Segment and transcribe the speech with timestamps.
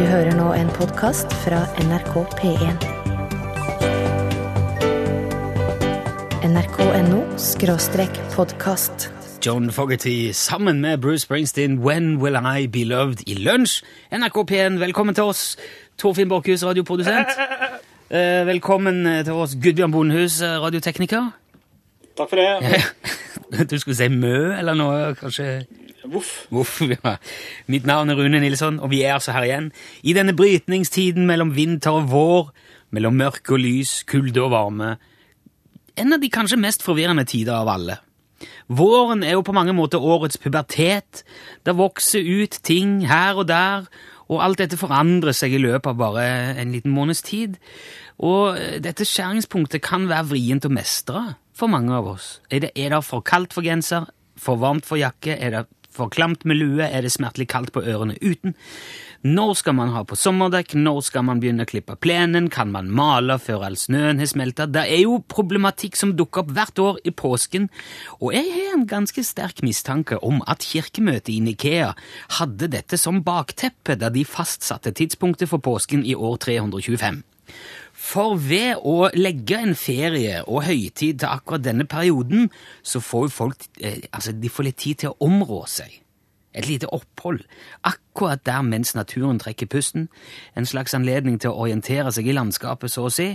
[0.00, 2.84] Du hører nå en podkast fra NRK P1.
[6.48, 9.10] nrk.no skråstrek podkast.
[9.44, 13.82] John Fogerty sammen med Bruce Springsteen, When Will I Be Loved i lunsj.
[14.12, 15.58] NRK P1, velkommen til oss.
[15.98, 17.36] Torfinn Borchhus, radioprodusent.
[18.10, 21.28] Eh, velkommen til oss, Gudbjørn Bondhus, eh, radiotekniker.
[22.16, 22.80] Takk for det.
[23.70, 25.60] Du skulle si mø eller noe, kanskje?
[26.04, 26.46] Voff.
[26.50, 27.16] Voff, ja.
[27.68, 29.70] Mitt navn er Rune Nilsson, og vi er altså her igjen.
[30.02, 32.52] I denne brytningstiden mellom vinter og vår,
[32.96, 34.94] mellom mørke og lys, kulde og varme.
[36.00, 37.98] En av de kanskje mest forvirrende tider av alle.
[38.70, 41.24] Våren er jo på mange måter årets pubertet.
[41.66, 43.88] Det vokser ut ting her og der,
[44.30, 46.24] og alt dette forandrer seg i løpet av bare
[46.62, 47.58] en liten måneds tid.
[48.22, 51.24] Og eh, dette skjæringspunktet kan være vrient å mestre
[51.56, 52.38] for mange av oss.
[52.48, 54.08] Er det, er det for kaldt for genser?
[54.40, 55.34] For varmt for jakke?
[55.36, 56.86] Er det for klamt med lue?
[56.86, 58.54] Er det smertelig kaldt på ørene uten?
[59.20, 60.72] Når skal man ha på sommerdekk?
[60.80, 62.48] Når skal man begynne å klippe plenen?
[62.48, 64.64] Kan man male før all snøen har smelta?
[64.64, 67.68] Det er jo problematikk som dukker opp hvert år i påsken,
[68.20, 71.92] og jeg har en ganske sterk mistanke om at kirkemøtet i Nikea
[72.38, 77.20] hadde dette som bakteppe da de fastsatte tidspunktet for påsken i år 325.
[78.00, 82.48] For ved å legge en ferie og høytid til akkurat denne perioden,
[82.82, 85.98] så får jo folk eh, altså de får litt tid til å områ seg.
[86.56, 87.44] Et lite opphold,
[87.86, 90.08] akkurat der mens naturen trekker pusten.
[90.56, 93.28] En slags anledning til å orientere seg i landskapet, så å si.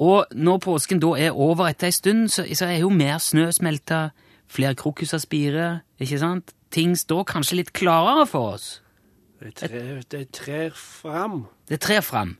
[0.00, 3.50] Og når påsken da er over etter ei stund, så, så er jo mer snø
[3.52, 4.14] smelta,
[4.48, 6.54] flere krokuser spirer, ikke sant?
[6.72, 8.70] Ting står kanskje litt klarere for oss.
[9.40, 11.42] Det trer, det trer fram.
[11.68, 12.38] Det trer fram.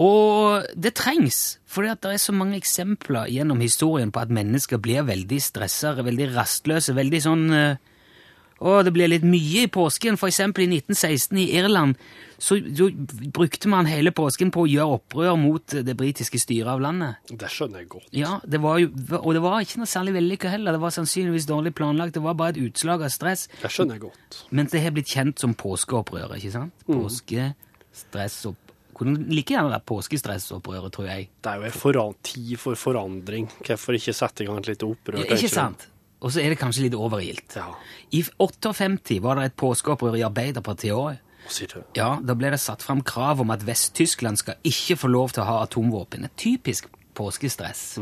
[0.00, 5.04] Og det trengs, for det er så mange eksempler gjennom historien på at mennesker blir
[5.04, 7.86] veldig stressa, veldig rastløse, veldig sånn eh,
[8.60, 10.18] Å, det blir litt mye i påsken.
[10.20, 11.94] For eksempel i 1916 i Irland
[12.36, 12.90] så, så
[13.32, 17.32] brukte man hele påsken på å gjøre opprør mot det britiske styret av landet.
[17.32, 18.10] Det skjønner jeg godt.
[18.12, 18.90] Ja, det var jo,
[19.22, 20.76] Og det var ikke noe særlig vellykka heller.
[20.76, 22.18] Det var sannsynligvis dårlig planlagt.
[22.18, 23.46] Det var bare et utslag av stress.
[23.62, 24.42] Det skjønner jeg godt.
[24.52, 26.84] Mens det har blitt kjent som påskeopprøret, ikke sant?
[26.84, 27.54] Påske,
[27.96, 28.59] stress og
[29.00, 31.30] Kunne like gjerne vært påskestressopprøret, tror jeg.
[31.40, 33.48] Det er jo en foran, tid for forandring.
[33.64, 35.22] Hvorfor ikke sette i gang et lite opprør?
[35.24, 35.86] Ja, Ikke sant?
[36.20, 37.56] Og så er det kanskje litt overilt.
[37.56, 37.70] Ja.
[38.12, 41.16] I 58 var det et påskeopprør i Arbeiderpartiet òg.
[41.96, 45.42] Ja, da ble det satt fram krav om at Vest-Tyskland skal ikke få lov til
[45.42, 46.28] å ha atomvåpen.
[46.28, 47.96] Et typisk påskestress.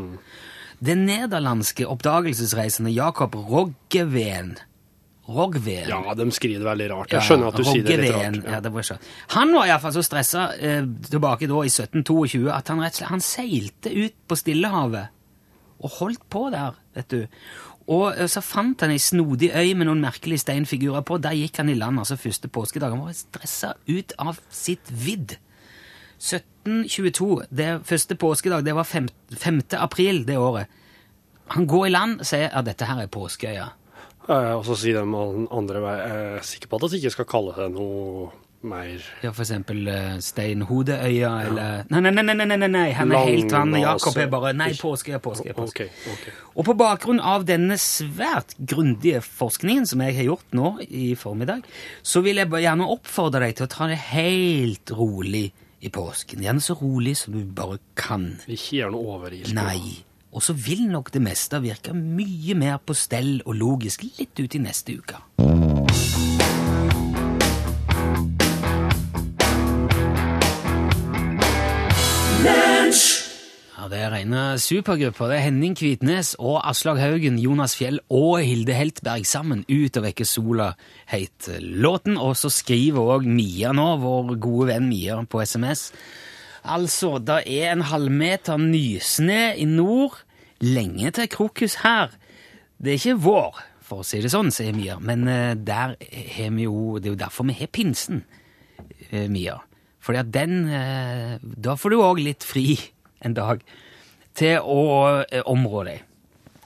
[0.82, 4.56] Den nederlandske oppdagelsesreisende Jakob Roggeveen
[5.28, 7.12] Roggveen Ja, de skriver veldig rart.
[7.12, 8.40] Jeg skjønner at du sier det litt rart.
[8.48, 8.98] Ja, det var ikke.
[9.36, 13.12] Han var iallfall så stressa eh, tilbake da i 1722 at han rett og slett
[13.12, 15.14] han seilte ut på Stillehavet
[15.78, 17.20] og holdt på der, vet du.
[17.88, 21.20] Og eh, så fant han ei snodig øy med noen merkelige steinfigurer på.
[21.22, 22.96] Der gikk han i land altså første påskedag.
[22.96, 25.36] Han var stressa ut av sitt vidd.
[26.18, 29.06] 1722, det første påskedag, det var 5.
[29.38, 29.60] 5.
[29.78, 30.66] april det året.
[31.54, 33.68] Han går i land og sier at dette her er påskeøya.
[34.28, 37.24] Eh, og så sier de an- andre Jeg er sikker på at de ikke skal
[37.30, 38.28] kalle det noe
[38.68, 42.88] mer Ja, for eksempel uh, Steinhodeøya, eller Nei, nei, nei, nei, nei, nei, nei.
[42.98, 43.72] han er helt vann.
[43.78, 45.46] Jakob er bare Nei, påske er påske.
[45.48, 45.86] er påske.
[45.86, 46.10] OK.
[46.12, 46.26] ok.
[46.58, 51.62] Og på bakgrunn av denne svært grundige forskningen som jeg har gjort nå i formiddag,
[52.02, 55.46] så vil jeg bare gjerne oppfordre deg til å ta det helt rolig
[55.80, 56.42] i påsken.
[56.42, 58.32] Gjerne så rolig som du bare kan.
[58.50, 59.54] Ikke gjør noe overilt.
[59.54, 60.02] Nei.
[60.32, 64.54] Og så vil nok det meste virke mye mer på stell og logisk litt ut
[64.54, 65.22] i neste uke.
[73.78, 75.30] Ja, Det er rene supergrupper.
[75.30, 80.04] Det er Henning Kvitnes og Aslag Haugen, Jonas Fjell og Hilde Heltberg sammen ut og
[80.04, 80.72] vekke sola,
[81.06, 82.18] het låten.
[82.18, 85.92] Og så skriver òg Mia nå, vår gode venn Mia, på SMS.
[86.64, 90.18] Altså, det er en halvmeter nysnø i nord,
[90.60, 92.10] lenge til krokus her.
[92.78, 95.96] Det er ikke vår, for å si det sånn, sier Mia, men eh, der
[96.34, 98.24] har vi jo Det er jo derfor vi har pinsen,
[99.10, 99.58] eh, Mia.
[100.00, 102.78] Fordi at den eh, Da får du òg litt fri
[103.24, 103.62] en dag
[104.38, 106.04] til å områ deg.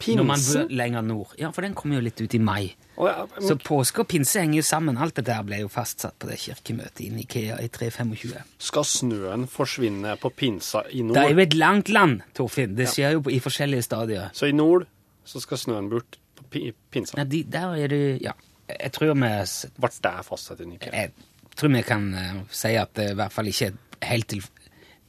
[0.03, 0.67] Når man Pinsen?
[0.67, 1.35] bor lenger nord.
[1.39, 2.75] Ja, for den kommer jo litt ut i mai.
[2.99, 4.99] Ja, men- Så påske og pinse henger jo sammen.
[4.99, 8.43] Alt det der ble jo fastsatt på det kirkemøtet i Nikea i 325.
[8.59, 11.15] Skal snøen forsvinne på pinsa i nord?
[11.17, 12.77] Det er jo et langt land, Torfinn.
[12.77, 14.31] Det skjer jo i forskjellige stadier.
[14.33, 14.87] Så i nord
[15.25, 16.19] så skal snøen bort
[16.51, 17.17] på pinsa?
[17.19, 18.33] Ja, de, der er det Ja.
[18.69, 20.93] Jeg tror vi Ble det fastsatt i Nikea?
[20.93, 21.13] Jeg
[21.57, 24.43] tror vi kan uh, si at det i hvert fall ikke er helt til...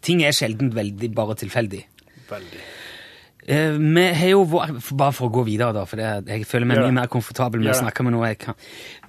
[0.01, 1.85] Ting er sjelden veldig bare tilfeldig.
[2.29, 2.59] Veldig.
[3.45, 6.79] Eh, vi har jo Bare for å gå videre, da, for det, jeg føler meg
[6.79, 6.87] ja.
[6.87, 7.75] mye mer komfortabel med ja.
[7.75, 8.57] å snakke med noe jeg kan.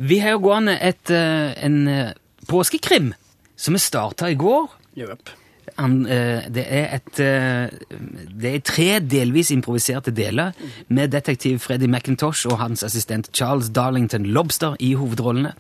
[0.03, 2.13] Vi har jo gående et, eh, en eh,
[2.51, 3.13] påskekrim
[3.55, 4.69] som vi starta i går.
[4.99, 5.35] Yep.
[5.75, 10.53] Det, er et, det er tre delvis improviserte deler
[10.93, 15.55] med detektiv Freddy McIntosh og hans assistent Charles Darlington Lobster i hovedrollene.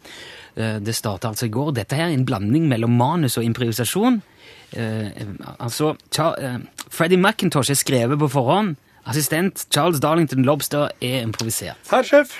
[0.54, 1.72] Det starta altså i går.
[1.80, 4.20] Dette her er en blanding mellom manus og improvisasjon.
[4.74, 5.28] Eh,
[5.58, 5.94] altså,
[6.38, 6.58] eh,
[6.90, 8.74] Freddy McIntosh er skrevet på forhånd.
[9.06, 11.80] Assistent Charles Darlington Lobster er improvisert.
[11.90, 12.34] Herr sjef.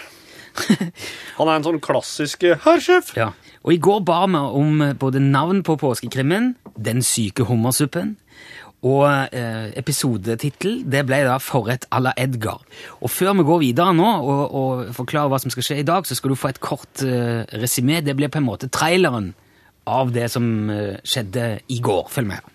[1.38, 3.14] Han er en sånn klassisk eh, herr sjef.
[3.18, 3.32] Ja.
[3.64, 8.16] Og i går ba vi om både navn på påskekrimmen, Den syke hummersuppen,
[8.84, 10.82] og eh, episodetittel.
[10.90, 12.60] Det ble da Forrett à la Edgar.
[13.00, 16.04] Og før vi går videre nå og, og forklarer hva som skal skje i dag,
[16.04, 18.02] så skal du få et kort eh, resymé.
[18.04, 19.32] Det blir på en måte traileren
[19.84, 22.08] av det som eh, skjedde i går.
[22.12, 22.50] Følg med.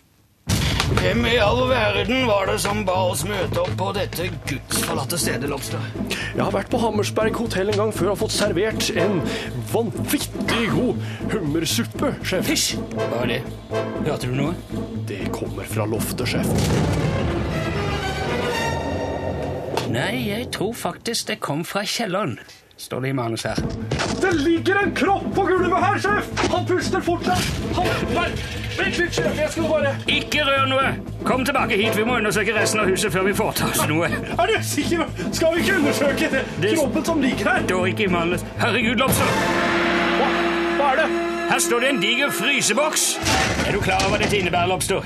[0.89, 5.45] Hvem i all verden var det som ba oss møte opp på dette gudsforlatte stedet,
[5.51, 5.83] Lobster?
[6.09, 9.19] Jeg har vært på Hammersberg hotell en gang før og fått servert en
[9.69, 11.03] vanvittig god
[11.35, 12.49] hummersuppe, sjef.
[12.49, 12.81] Hysj!
[12.97, 13.39] Hva er det?
[14.07, 14.57] Hørte du noe?
[15.07, 16.49] Det kommer fra loftet, sjef.
[19.93, 22.39] Nei, jeg tror faktisk det kom fra kjelleren,
[22.79, 23.55] står det i manus her.
[24.21, 26.29] Det ligger en kropp på gulvet her, sjef!
[26.53, 27.47] Han puster fortsatt.
[27.75, 28.27] Han Nei,
[28.77, 29.35] vent litt, sjef.
[29.39, 30.91] Jeg skal bare Ikke rør noe!
[31.27, 34.07] Kom tilbake hit, vi må undersøke resten av huset før vi foretar oss noe.
[34.07, 35.03] Er du sikker?
[35.35, 36.45] Skal vi ikke undersøke det?
[36.63, 37.65] Det- kroppen som ligger her?
[37.67, 38.45] Står ikke i manus.
[38.63, 39.33] Herregud, Lobster!
[40.19, 40.29] Hva,
[40.79, 41.09] hva er det?
[41.49, 43.09] Her står det en diger fryseboks.
[43.67, 45.03] Er du klar over hva dette innebærer, Lobster?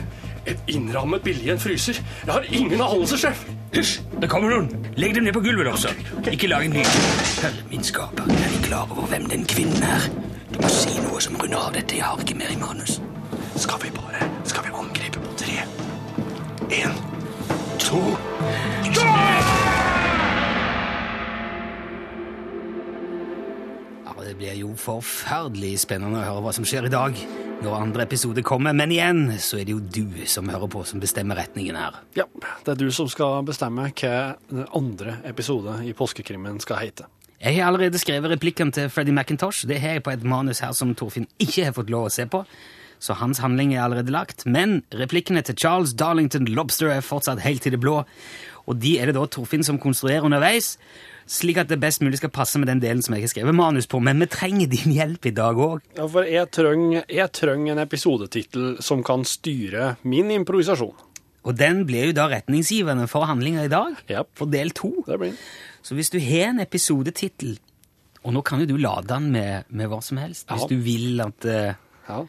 [0.47, 1.93] Et innrammet bilde i en fryser.
[2.25, 3.45] Jeg har ingen anelse, sjef.
[3.73, 4.01] Hysj!
[4.21, 4.67] Det kommer noen.
[4.99, 5.95] Legg dem ned på gulvet, Lobster.
[6.31, 6.89] Ikke lag en lyd.
[7.41, 10.09] Herre min skaper, er de klar over hvem den kvinnen er?
[10.53, 11.95] Du må si noe som runder av dette.
[11.97, 12.99] Jeg har ikke mer i manus.
[13.55, 15.63] Skal vi bare Skal vi angripe på tre?
[16.83, 16.93] En.
[17.79, 18.01] To
[24.05, 27.17] Ja, Det blir jo forferdelig spennende å høre hva som skjer i dag
[27.61, 28.73] når andre episode kommer.
[28.73, 31.99] Men igjen så er det jo du som hører på, som bestemmer retningen her.
[32.17, 32.25] Ja,
[32.65, 34.13] det er du som skal bestemme hva
[34.49, 37.09] den andre episode i Påskekrimmen skal hete.
[37.43, 39.67] Jeg har allerede skrevet replikken til Freddy McIntosh.
[39.67, 42.25] Det har jeg på et manus her som Torfinn ikke har fått lov å se
[42.31, 42.45] på.
[43.03, 44.45] Så hans handling er allerede lagt.
[44.47, 48.05] Men replikkene til Charles Darlington Lobster er fortsatt helt i det blå.
[48.63, 50.77] Og de er det da Torfinn som konstruerer underveis,
[51.29, 53.87] slik at det best mulig skal passe med den delen som jeg har skrevet manus
[53.87, 54.01] på.
[54.03, 55.81] Men vi trenger din hjelp i dag òg.
[55.97, 60.95] Ja, for jeg trenger jeg trenger en episodetittel som kan styre min improvisasjon.
[61.43, 63.97] Og den blir jo da retningsgivende for handlinga i dag.
[64.09, 64.29] yep.
[64.39, 64.93] For del to.
[65.07, 65.33] Det blir.
[65.83, 67.57] Så hvis du har en episodetittel,
[68.23, 70.67] og nå kan jo du lade den med, med hva som helst, hvis Ja.
[70.71, 71.75] du vil at uh,
[72.07, 72.25] Ja.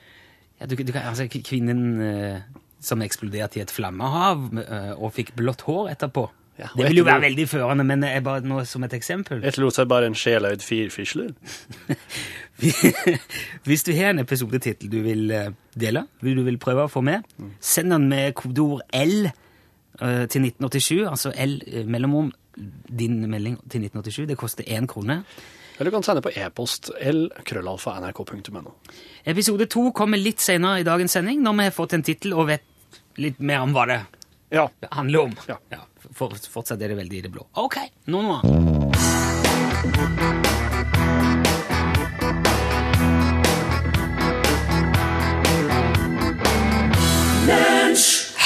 [0.61, 2.41] ja, du, du kan, altså, Kvinnen uh,
[2.81, 6.27] som eksploderte i et flammehav uh, og fikk blått hår etterpå.
[6.59, 9.41] Ja, det vil jo være veldig førende, men er bare noe som et eksempel.
[9.43, 11.33] Etterlot seg bare en sjeløyd firfisler.
[13.67, 17.03] Hvis du har en episodetittel du vil eh, dele, vil du vil prøve å få
[17.03, 17.27] med,
[17.59, 23.89] send den med kodeord L eh, til 1987, altså L eh, mellomrom din melding til
[23.91, 24.29] 1987.
[24.31, 25.25] Det koster én krone.
[25.75, 28.77] Eller du kan sende på e-post l-krøllalfa.nrk.no.
[29.27, 32.47] Episode to kommer litt senere i dagens sending, når vi har fått en tittel og
[32.53, 34.05] vet litt mer om hva det
[34.51, 34.69] Ja.
[34.91, 35.37] handler om.
[35.49, 35.57] Ja.
[36.13, 37.47] for, fortsatt er det veldig i det blå.
[37.55, 38.41] Ok, nå noe.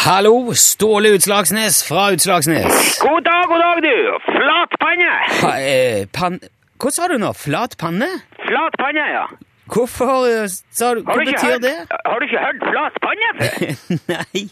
[0.08, 2.98] Hallo, Ståle Utslagsnes fra Utslagsnes.
[3.02, 3.96] God dag, god dag, du!
[4.30, 5.10] Flat panne!
[5.42, 6.38] Ha, eh, pan...
[6.78, 7.32] Hva sa du nå?
[7.36, 8.08] Flat panne?
[8.46, 9.26] Flat panne, ja.
[9.68, 11.98] Hvorfor eh, sa du Hva Har du, ikke betyr hørt, det?
[12.06, 13.74] har du ikke hørt flat panne før?
[14.14, 14.44] Nei,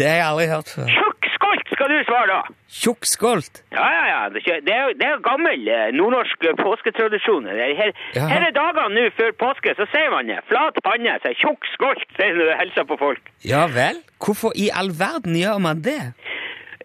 [0.00, 0.90] det har jeg aldri hørt før.
[0.96, 2.40] Tjukkskolt skal du svare da.
[2.80, 3.62] Tjukkskolt?
[3.74, 4.20] Ja, ja, ja.
[4.32, 4.74] Det er det
[5.06, 7.48] er er gammel eh, nordnorsk eh, påsketradisjon.
[7.50, 10.40] Er Her, her er dagene nå før påske, så sier man det.
[10.48, 13.32] Flat panne, så tjukk skolt, sier du når du hilser på folk.
[13.44, 14.00] Ja vel?
[14.24, 16.00] Hvorfor i all verden gjør man det?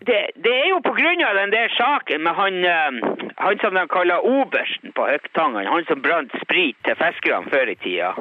[0.06, 3.80] Det, det er jo på grunn av den der saken med han, eh, han som
[3.80, 8.12] de kaller obersten på Høgtangen, han som brant sprit til fiskerne før i tida.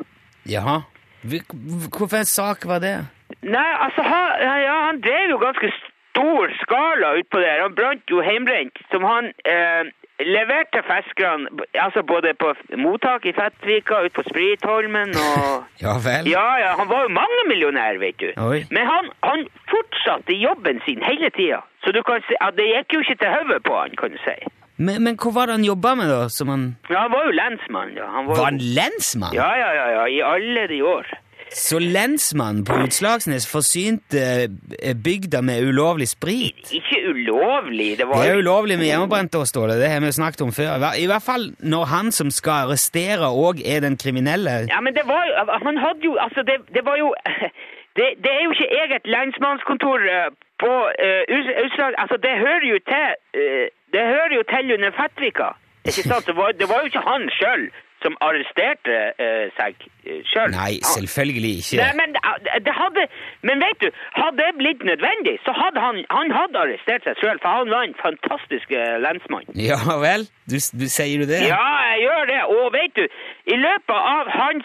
[0.48, 0.78] Jaha.
[1.24, 2.96] Hvorfor en sak var det?
[3.44, 4.30] Nei, altså, han,
[4.64, 5.68] ja, han drev jo ganske
[6.14, 7.62] stor skala utpå der.
[7.66, 9.90] Han brant jo heimbrent, som han eh,
[10.22, 11.50] leverte fiskerne,
[11.84, 16.30] altså både på mottak i Fettvika, ut på Spritholmen og Ja vel?
[16.30, 18.30] Ja, ja, han var jo mangemillionær, vet du.
[18.48, 18.64] Oi.
[18.70, 21.64] Men han, han fortsatte jobben sin hele tida.
[21.84, 24.20] Så du kan si at det gikk jo ikke til hodet på han, kan du
[24.24, 24.38] si.
[24.76, 26.22] Men, men hva var det han jobba med, da?
[26.34, 28.08] Som han Ja, han var jo lensmann, ja.
[28.10, 29.34] Han var, Var han lensmann?
[29.36, 31.10] Ja, ja, ja, ja, i alle de år.
[31.54, 34.22] Så lensmannen på Utslagsnes forsynte
[34.82, 36.72] eh, bygda med ulovlig sprit?
[36.74, 39.78] Ikke ulovlig, det var Det er ulovlig med hjemmebrent, Ståle.
[39.78, 39.88] det.
[39.88, 40.82] Har vi snakket om før.
[40.98, 44.66] I hvert fall når han som skal arrestere òg er den kriminelle.
[44.74, 45.32] Ja, men det var jo
[45.66, 47.14] Han hadde jo Altså, det, det var jo
[47.98, 50.28] det, det er jo ikke eget lensmannskontor eh,
[50.62, 50.72] på
[51.06, 51.22] uh,
[51.64, 51.92] Utslag...
[52.02, 53.06] Altså, det hører jo til
[53.38, 55.48] uh, Det hører jo til under Fettvika.
[55.86, 57.64] Det var, det var jo ikke han sjøl
[58.04, 59.74] som arresterte eh, seg
[60.30, 60.52] sjøl.
[60.52, 61.80] Nei, selvfølgelig ikke.
[61.80, 63.06] Nei, men det- det hadde
[63.42, 63.88] Men vet du,
[64.20, 67.82] hadde det blitt nødvendig, så hadde han Han hadde arrestert seg sjøl, for han var
[67.88, 69.44] en fantastisk eh, lensmann.
[69.56, 70.28] Ja vel?
[70.50, 71.40] Du, du sier du det?
[71.48, 72.40] Ja, jeg gjør det.
[72.56, 73.04] Og vet du,
[73.54, 74.64] i løpet av hans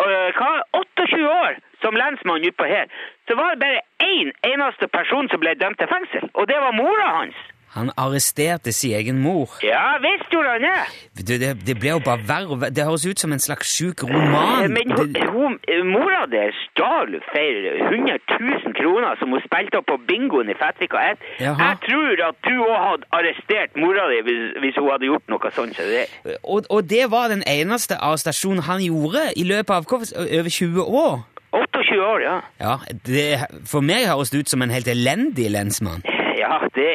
[0.00, 2.86] hva, 28 år som lensmann utpå her,
[3.28, 6.72] så var det bare én eneste person som ble dømt til fengsel, og det var
[6.72, 7.36] mora hans.
[7.76, 9.58] Han arresterte sin egen mor.
[9.62, 10.82] Ja visst gjorde han det.
[11.28, 12.74] Det, det, det ble jo bare verre og verre.
[12.76, 14.72] Det høres ut som en slags sjuk roman.
[14.76, 15.58] Men hun, hun,
[15.92, 21.04] mora der stjal for 100 000 kroner som hun spilte opp på bingoen i Fettvika.
[21.12, 21.28] 1.
[21.40, 21.68] Jaha.
[21.68, 25.52] jeg tror at du òg hadde arrestert mora di hvis, hvis hun hadde gjort noe
[25.58, 25.76] sånt.
[25.76, 26.06] som det.
[26.42, 31.16] og, og det var den eneste arrestasjonen han gjorde i løpet av over 20 år.
[31.56, 32.36] 28 år, ja.
[32.60, 32.74] Ja,
[33.06, 33.24] det,
[33.66, 36.04] For meg høres det ut som en helt elendig lensmann.
[36.46, 36.90] Ja, det,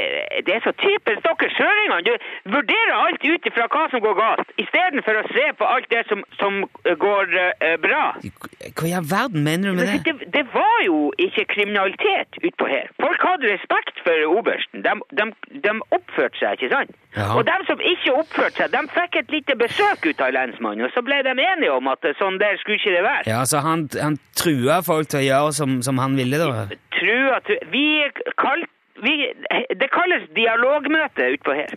[0.45, 1.99] det er så typisk dere søringer.
[2.07, 2.13] Du
[2.55, 6.23] vurderer alt ut ifra hva som går galt, istedenfor å se på alt det som,
[6.39, 6.61] som
[7.05, 8.05] går uh, bra.
[8.77, 9.99] Hva i all verden mener du med det?
[10.07, 12.87] det, det var jo ikke kriminalitet utpå her.
[13.03, 14.85] Folk hadde respekt for obersten.
[14.87, 15.29] De, de,
[15.67, 16.97] de oppførte seg, ikke sant?
[17.17, 17.27] Ja.
[17.35, 20.95] Og de som ikke oppførte seg, de fikk et lite besøk ut av lensmannen, og
[20.95, 23.25] så ble de enige om at sånn der skulle ikke det være.
[23.27, 26.69] Ja, så han, han trua folk til å gjøre som, som han ville, da?
[26.95, 27.65] Trua, trua.
[27.73, 27.87] vi
[28.39, 28.69] kalt
[29.05, 29.13] vi,
[29.81, 31.75] det kalles dialogmøte utpå her.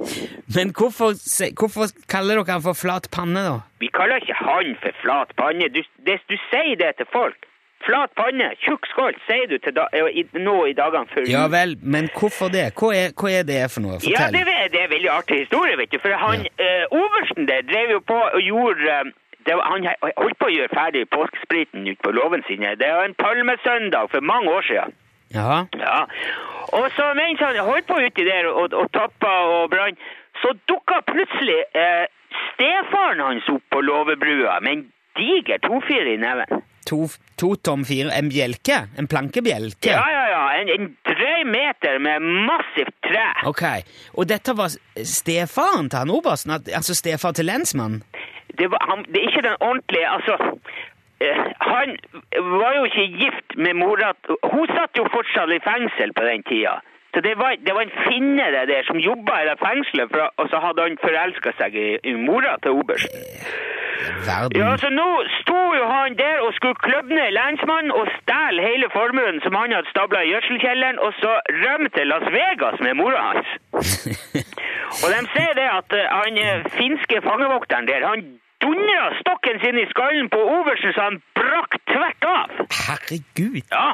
[0.56, 1.16] Men hvorfor,
[1.60, 3.56] hvorfor kaller dere han for flat panne, da?
[3.82, 5.68] Vi kaller ikke han for flat panne.
[5.74, 7.48] Du, det, du sier det til folk.
[7.84, 11.74] Flat panne, tjukk skolt, sier du til da, i, nå i dagene før Ja vel,
[11.82, 12.70] men hvorfor det?
[12.80, 13.98] Hva er, hva er det for noe?
[14.08, 15.98] Ja, det, det er en veldig artig historie, vet du.
[16.00, 19.12] For han, eh, oversten der drev jo på og gjorde eh,
[19.44, 19.84] det Han
[20.16, 22.64] holdt på å gjøre ferdig påskespriten ute på låven sin.
[22.80, 24.94] Det var en palmesøndag for mange år siden.
[25.34, 25.64] Jaha.
[25.78, 26.00] Ja.
[26.74, 29.98] Og så mens han holdt på uti der og, og tappa og brann,
[30.42, 32.06] så dukka plutselig eh,
[32.50, 34.86] stefaren hans opp på låvebrua med en
[35.18, 36.62] diger tofir i neven.
[36.84, 37.06] To,
[37.40, 38.82] to tom fire En bjelke?
[38.98, 39.88] En plankebjelke?
[39.88, 40.42] Ja, ja, ja.
[40.60, 43.24] En, en drøy meter med massivt tre.
[43.48, 43.62] Ok.
[44.18, 46.52] Og dette var stefaren til han obersten?
[46.58, 48.02] Altså stefar til lensmannen?
[48.58, 50.36] Det, var, han, det er ikke den ordentlige Altså,
[51.24, 51.40] eh,
[51.80, 51.96] han
[52.56, 54.12] var jo ikke gift med mora
[54.52, 56.80] Hun satt jo fortsatt i fengsel på den tida.
[57.14, 60.32] Så det var, det var en finne det der som jobba i det fengselet, for,
[60.40, 63.22] og så hadde han forelska seg i, i mora til obersten.
[64.28, 64.56] Verden.
[64.60, 65.08] Ja, så nå
[65.40, 69.76] sto jo han der og skulle kløbbe ned lensmannen og stjele hele formuen som han
[69.76, 73.48] hadde stabla i gjødselkjelleren, og så rømme til Las Vegas med mora hans.
[75.02, 78.20] Og de sier det at eh, han eh, finske fangevokteren der, han
[78.64, 82.56] dundra stokken sin i skallen på Oversen, så han brakk tvert av.
[82.86, 83.60] Herregud.
[83.70, 83.90] Ja,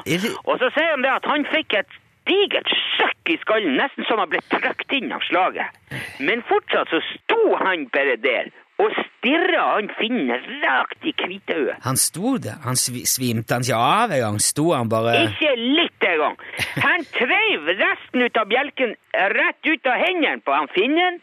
[0.47, 1.99] og så sier han det at han fikk et
[2.29, 5.79] digert søkk i skallen, nesten som han ble trykt inn av slaget.
[6.23, 8.51] Men fortsatt så sto han bare der
[8.81, 11.77] og stirra han finnen rakt i hvitøyet.
[11.83, 12.57] han sto der.
[12.65, 14.39] Han sv svimte han ikke av en gang?
[14.41, 16.37] Sto han bare Ikke litt engang.
[16.81, 18.95] Han treiv resten ut av bjelken
[19.37, 21.21] rett ut av hendene på han finnen.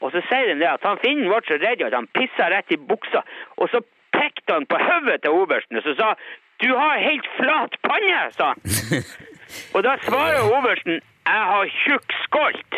[0.00, 2.72] Og så sier han det at han finnen ble så redd at han pissa rett
[2.72, 3.24] i buksa.
[3.60, 3.82] Og så
[4.16, 6.14] pekte han på hodet til obersten og så sa
[6.60, 9.04] du har helt flat panne, sa han.
[9.74, 12.76] Og da svarer obersten jeg har tjukk skolt.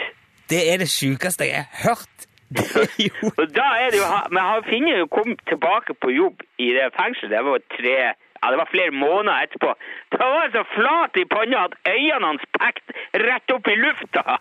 [0.51, 2.27] Det er det sjukeste jeg har hørt.
[3.41, 6.93] Og da er det jo, Men han finner jo kom tilbake på jobb i det
[6.99, 7.35] fengselet.
[7.35, 7.97] Det var tre
[8.43, 9.75] ja, det var flere måneder etterpå.
[10.15, 14.39] Da var han så flat i panna at øynene hans pekte rett opp i lufta.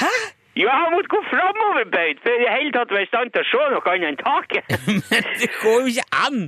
[0.00, 0.14] Hæ?
[0.56, 3.42] Ja, han måtte gå framoverbøyd for i det hele tatt å være i stand til
[3.42, 4.74] å se noe annet enn taket.
[5.10, 6.38] Men det går jo ikke an!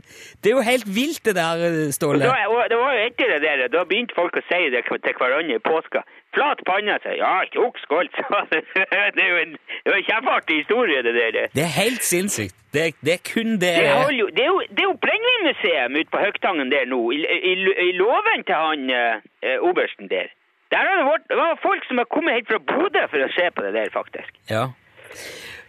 [0.41, 1.65] Det er jo helt vilt, det der,
[1.97, 2.23] Ståle.
[2.23, 5.19] Da, og det var jo etter det der, da begynte folk å si det til
[5.19, 6.05] hverandre i påska.
[6.37, 7.17] Flat panne, sa.
[7.17, 8.45] Ja, tjukk skål, sa.
[9.17, 11.39] Det er jo en, det var en kjempeartig historie, det der.
[11.55, 12.55] Det er helt sinnssykt.
[12.75, 13.87] Det, det er kun det Det,
[14.21, 17.55] jo, det er jo, det er jo Brennevinmuseum ute på Høgtangen der nå, i, i,
[17.89, 20.29] i låven til han eh, obersten der.
[20.71, 23.91] Det var folk som har kommet helt fra Bodø for å se på det der,
[23.95, 24.33] faktisk.
[24.51, 24.65] Ja.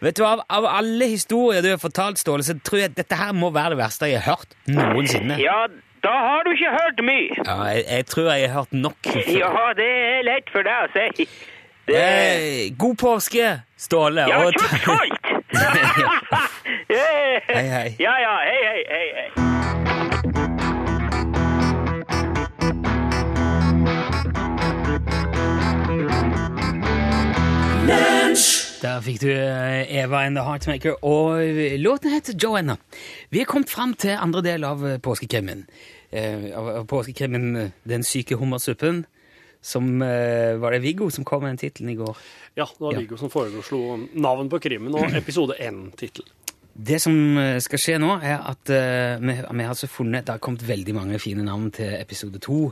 [0.02, 3.16] Vet du, av, av alle historier du har fortalt, Ståle, så tror jeg at dette
[3.18, 5.38] her må være det verste jeg har hørt noensinne.
[5.42, 5.64] Ja,
[6.06, 7.38] da har du ikke hørt mye.
[7.46, 9.10] Ja, jeg, jeg tror jeg har hørt nok.
[9.40, 11.26] Ja, det er lett for deg å si.
[11.88, 13.46] Det, Eh, god påske,
[13.80, 14.26] Ståle.
[14.28, 15.24] ja, og- tjukk skolt!
[16.88, 17.88] Hei, hei.
[17.98, 19.57] Ja, ja, hei, hei, hei, hei.
[28.78, 31.40] Der fikk du eh, Eva and the Heartmaker, og
[31.82, 32.76] låten heter Joanna.
[33.30, 35.64] Vi er kommet fram til andre del av eh, påskekrimmen.
[36.14, 39.04] Eh, av, påskekrimmen Den syke hummersuppen.
[39.60, 42.18] Som Var det Viggo som kom med den tittelen i går?
[42.54, 43.00] Ja, det var Ja.
[43.02, 46.22] Viggo som foreslo navn på krimmen og episode én-tittel.
[46.78, 47.16] Det som
[47.58, 50.94] skal skje nå, er at eh, vi, vi har altså funnet Det har kommet veldig
[50.94, 52.68] mange fine navn til episode to.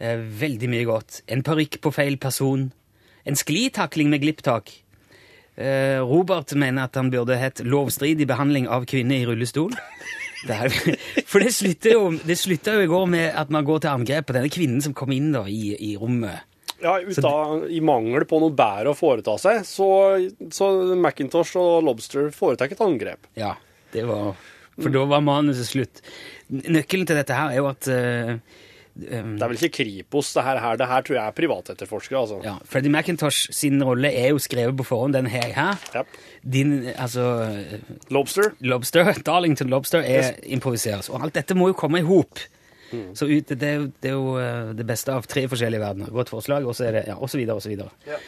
[0.00, 1.20] Eh, veldig mye godt.
[1.28, 2.70] En parykk på feil person.
[3.28, 4.72] En sklitakling med glipptak.
[5.54, 9.76] Eh, Robert mener at han burde hett 'Lovstridig behandling av kvinne i rullestol'.
[10.44, 10.56] Det
[11.24, 14.50] for det slutta jo, jo i går med at man går til angrep på denne
[14.52, 16.44] kvinnen som kom inn da i, i rommet.
[16.84, 19.88] Ja, ut av, I mangel på noe bedre å foreta seg, så,
[20.52, 20.68] så
[21.00, 23.24] Macintosh og Lobster foretar et angrep.
[23.40, 23.54] Ja,
[23.94, 24.34] det var
[24.76, 26.04] For da var manuset slutt.
[26.50, 28.36] Nøkkelen til dette her er jo at eh,
[28.96, 30.60] um, Det er vel ikke Kripos, det her.
[30.62, 30.76] her.
[30.80, 32.40] Det her tror jeg er privatetterforskere, altså.
[32.46, 35.52] Ja, Freddy McIntosh sin rolle er jo skrevet på forhånd, den her.
[35.54, 35.76] her.
[35.96, 36.06] Yep.
[36.52, 37.28] Din, altså,
[38.10, 38.52] Lobster.
[38.60, 41.08] Lobster, Darlington Lobster, er improviseres.
[41.10, 42.38] Og alt dette må jo komme i hop.
[43.14, 46.12] Så ut, det, er det er jo eh, det beste av tre forskjellige verdener.
[46.14, 47.90] Godt forslag, og så er det, ja, og så videre, og så videre.
[48.06, 48.20] Ja.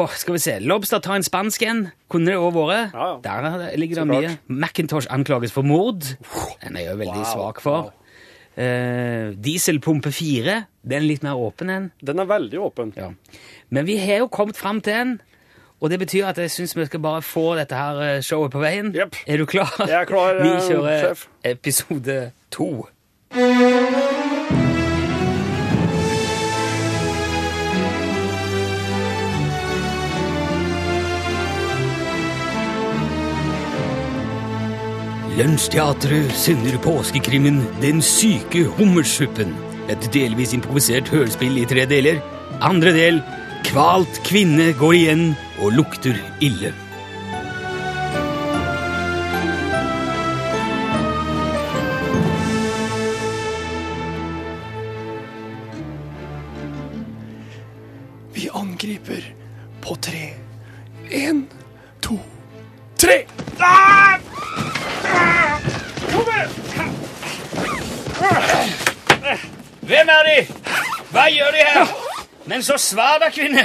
[0.00, 0.54] Åh, skal vi se.
[0.64, 1.82] Lobster tar en spansk en.
[2.08, 2.94] Kunne det òg vært.
[2.96, 3.38] Ja, ja.
[3.60, 4.32] Der ligger det mye.
[4.48, 6.00] McIntosh Macintosh anklages for mord.
[6.62, 7.88] Den er jeg jo veldig Wow, svak for.
[7.90, 7.97] wow.
[8.58, 10.54] Eh, dieselpumpe 4.
[10.82, 11.90] Den er litt mer åpen enn.
[12.02, 12.92] Den er veldig åpen.
[12.98, 13.12] Ja.
[13.70, 15.12] Men vi har jo kommet fram til en,
[15.78, 18.58] og det betyr at jeg syns vi skal bare få dette her eh, showet på
[18.64, 18.90] veien.
[18.98, 19.14] Yep.
[19.30, 19.70] Er du klar?
[19.86, 21.28] Jeg er klar, Vi eh, kjører sjef.
[21.54, 22.72] episode to.
[35.38, 39.52] Lunsjteatret sender påskekrimmen Den syke hummersuppen.
[39.86, 42.18] Et delvis improvisert hørespill i tre deler.
[42.58, 43.20] Andre del
[43.68, 45.22] Kvalt kvinne går igjen
[45.62, 46.72] og lukter ille.
[58.34, 59.30] Vi angriper
[59.86, 60.24] på tre.
[61.14, 61.46] En,
[62.02, 62.18] to,
[62.98, 63.22] tre!
[63.62, 64.27] Ah!
[69.88, 70.38] Hvem er de?
[71.10, 71.92] Hva gjør de her?
[72.48, 73.64] Men så svar da, kvinne!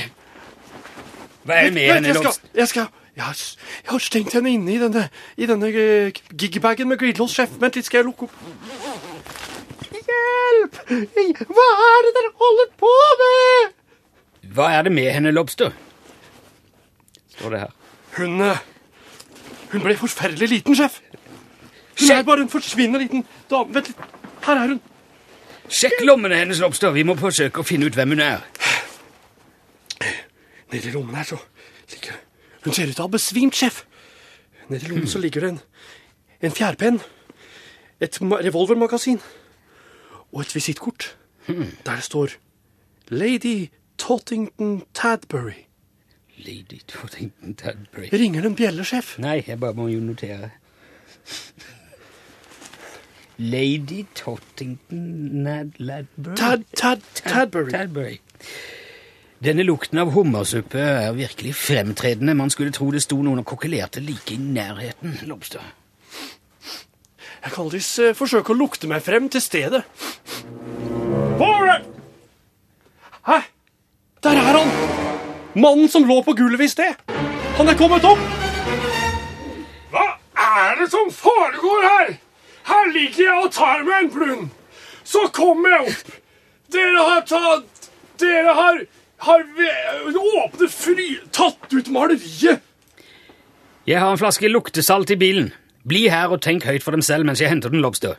[1.43, 2.07] Hva er det med henne?
[2.07, 2.49] jeg skal, Lobster?
[2.55, 3.37] jeg skal jeg har,
[3.83, 5.03] jeg har stengt henne inne i denne,
[5.37, 7.51] i denne eh, gigbagen med glidelås, sjef.
[7.61, 8.33] Vent litt, skal jeg lukke opp.
[9.93, 10.79] Hjelp!
[11.53, 13.75] Hva er det dere holder på med?
[14.57, 15.75] Hva er det med henne, Lobster?
[17.35, 17.75] Står det her.
[18.17, 18.65] Hun eh,
[19.73, 21.02] Hun ble forferdelig liten, sjef.
[22.01, 23.73] Er bare hun forsvinner, liten dame.
[23.75, 23.97] Vent litt.
[24.43, 24.81] Her er hun.
[25.69, 26.91] Sjekk lommene hennes, Lobster.
[26.91, 28.43] Vi må forsøke å finne ut hvem hun er.
[30.73, 31.37] Nede i lommen her så
[31.91, 32.15] ligger
[32.63, 33.83] Hun ser ut til å ha besvimt, sjef.
[34.71, 35.59] Nede i lommen så ligger det en,
[36.47, 36.99] en fjærpenn,
[38.01, 39.19] et revolvermagasin
[40.33, 41.13] og et visittkort
[41.47, 42.37] der det står
[43.11, 45.67] Lady Tottington Tadbury.
[46.37, 48.09] Lady Tottington Tadbury.
[48.13, 49.17] Ringer det en bjelle, sjef?
[49.19, 50.53] Nei, jeg bare må jo notere.
[53.37, 56.35] Lady Tottington Nad Ladbury?
[56.35, 57.71] Tad, Tad, Tadbury.
[57.71, 58.19] Tadbury.
[59.43, 62.35] Denne lukten av hummersuppe er virkelig fremtredende.
[62.37, 65.17] Man skulle tro det sto noen og kokkelerte like i nærheten.
[65.27, 65.65] Lobster.
[67.43, 67.81] Jeg kan aldri
[68.15, 69.83] forsøke å lukte meg frem til stedet.
[71.43, 71.83] Er
[73.23, 73.39] Hæ?
[74.23, 74.71] Der er han!
[75.55, 76.95] Mannen som lå på gulvet i sted.
[77.57, 78.21] Han er kommet opp.
[79.91, 80.05] Hva
[80.39, 82.13] er det som foregår her?
[82.67, 84.49] Her ligger jeg og tar meg en blund.
[85.03, 86.11] Så kommer jeg opp.
[86.73, 87.89] Dere har tatt
[88.21, 88.83] Dere har
[89.23, 89.43] har
[90.45, 92.59] åpnet fly, Tatt ut maleriet.
[93.87, 95.51] Jeg har en flaske luktesalt i bilen.
[95.87, 98.17] Bli her og tenk høyt for dem selv mens jeg henter den, Lobster.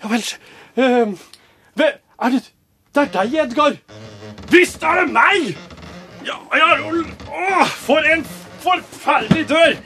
[0.00, 0.24] Ja vel.
[0.76, 1.16] Uh,
[1.80, 2.42] er det
[2.94, 3.76] Det er deg, Edgar.
[4.50, 5.52] Visst er det meg!
[6.26, 8.24] Ja, ja å, for en
[8.64, 9.76] forferdelig dør!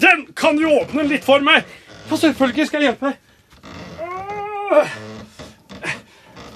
[0.00, 1.62] Den kan du åpne litt for meg.
[2.10, 3.16] Ja, selvfølgelig skal jeg hjelpe deg.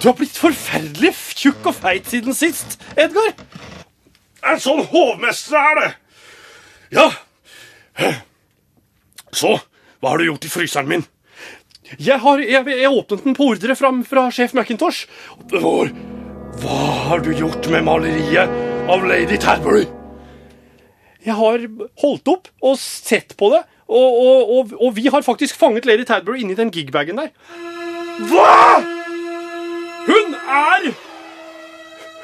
[0.03, 3.31] Du har blitt forferdelig tjukk og feit siden sist, Edgar.
[4.45, 5.91] En sånn hovmester er det.
[6.99, 7.07] Ja.
[9.33, 9.55] Så,
[10.03, 11.07] hva har du gjort i fryseren min?
[12.03, 15.05] Jeg har jeg, jeg åpnet den på ordre fra, fra sjef McIntosh.
[15.55, 15.91] Hvor,
[16.65, 19.87] hva har du gjort med maleriet av Lady Tadbury?
[21.25, 21.63] Jeg har
[22.03, 26.05] holdt opp og sett på det, og, og, og, og vi har faktisk fanget Lady
[26.05, 27.29] Tadbury inni den gigbagen der.
[28.31, 28.81] Hva?!
[30.07, 30.93] Hun er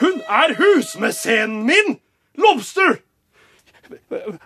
[0.01, 1.99] Hun er husmesenen min!
[2.39, 3.01] Lobster!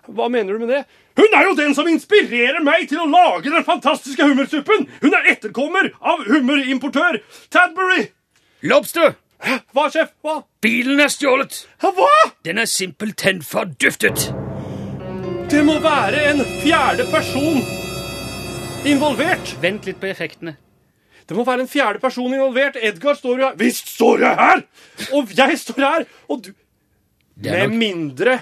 [0.09, 0.85] Hva mener du med det?
[1.17, 4.89] Hun er jo den som inspirerer meg til å lage den fantastiske hummersuppen!
[5.03, 7.21] Hun er etterkommer av hummerimportør
[7.55, 8.09] Tadbury!
[8.65, 9.15] Lobster!
[9.77, 10.15] Hva, sjef?
[10.25, 10.41] Hva?
[10.65, 11.67] Bilen er stjålet!
[11.85, 12.11] Hva?
[12.47, 14.33] Den er simpelthen forduftet!
[15.51, 17.61] Det må være en fjerde person
[18.89, 19.55] involvert.
[19.63, 20.57] Vent litt på effektene.
[21.29, 22.77] Det må være en fjerde person involvert.
[22.81, 23.59] Edgar står jo her.
[23.61, 24.65] Visst står jeg her!
[25.17, 26.53] Og jeg står her, og du
[27.37, 28.41] Med nok, mindre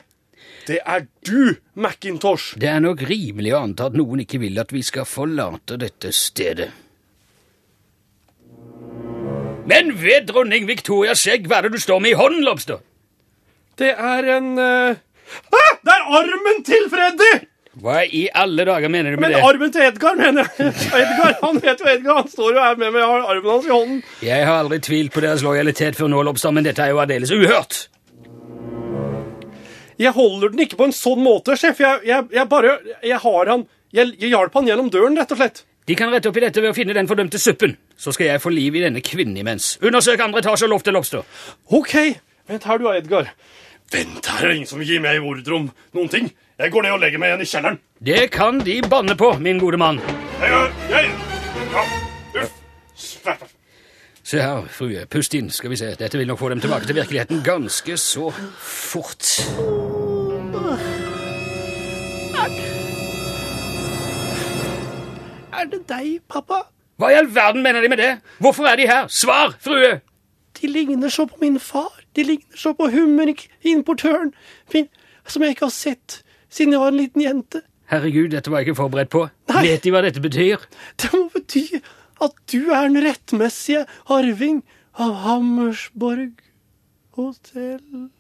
[0.67, 2.55] det er du, Macintosh.
[2.61, 6.12] det er nok rimelig å anta at noen ikke vil at vi skal forlate dette
[6.15, 6.69] stedet.
[9.67, 12.83] Men ved dronning Victorias skjegg, hva er det du står med i hånden, Lobster?
[13.79, 14.95] Det er en uh...
[15.51, 17.33] ah, Det er armen til Freddy!
[17.83, 19.44] Hva i alle dager mener du med Men det?
[19.48, 20.72] armen til Edgar, mener jeg.
[20.92, 22.18] Edgar, Han heter jo Edgar.
[22.20, 23.01] Han står jo her med meg.
[23.01, 24.03] Jeg har armen hans i hånden.
[24.29, 27.33] Jeg har aldri tvilt på deres lojalitet før nå, Lobstad, men dette er jo aldeles
[27.33, 27.79] uhørt.
[30.03, 31.81] Jeg holder den ikke på en sånn måte, sjef.
[31.81, 35.40] Jeg, jeg, jeg bare Jeg har han Jeg, jeg hjalp han gjennom døren, rett og
[35.40, 35.64] slett.
[35.88, 37.75] De kan rette opp i dette ved å finne den fordømte suppen.
[37.98, 39.75] Så skal jeg få liv i denne kvinnen imens.
[39.83, 41.25] Undersøk andre etasje og loftet, Lobster.
[41.75, 41.96] OK.
[42.48, 43.29] Vent her, du Edgar.
[43.93, 46.31] Vent, her er ingen som gir meg ordre om noen ting.
[46.59, 47.79] Jeg går ned og legger meg igjen i kjelleren.
[48.01, 50.01] Det kan de banne på, min gode mann.
[50.41, 51.11] Jeg, jeg,
[51.75, 51.85] ja,
[52.43, 52.59] uff.
[54.23, 55.05] Se her, frue.
[55.11, 55.91] Pust inn, skal vi se.
[55.99, 58.31] Dette vil nok få dem tilbake til virkeligheten ganske så
[58.63, 59.27] fort.
[65.53, 66.63] Er det deg, pappa?
[66.97, 68.13] Hva i all verden mener de med det?
[68.41, 69.11] Hvorfor er de her?
[69.13, 69.99] Svar, frue!
[70.61, 72.02] De ligner så på min far.
[72.16, 74.33] De ligner så på hummerimportøren
[75.27, 76.22] som jeg ikke har sett
[76.53, 77.62] siden jeg var en liten jente.
[77.92, 79.27] Herregud, dette var jeg ikke forberedt på.
[79.53, 79.66] Nei.
[79.68, 80.64] Vet de hva dette betyr?
[81.01, 81.66] Det må bety
[82.22, 84.62] at du er den rettmessige arving
[85.01, 86.37] av Hammersborg
[87.16, 88.11] hotell.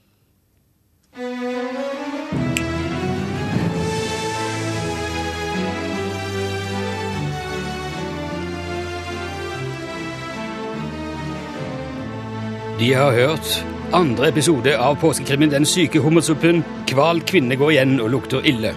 [12.82, 16.62] De har hørt andre episode av påskekrimmen Den syke hummersuppen.
[16.88, 18.72] Kval kvinne går igjen og lukter ille.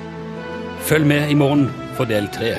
[0.85, 2.57] Følg med i morgen for del tre.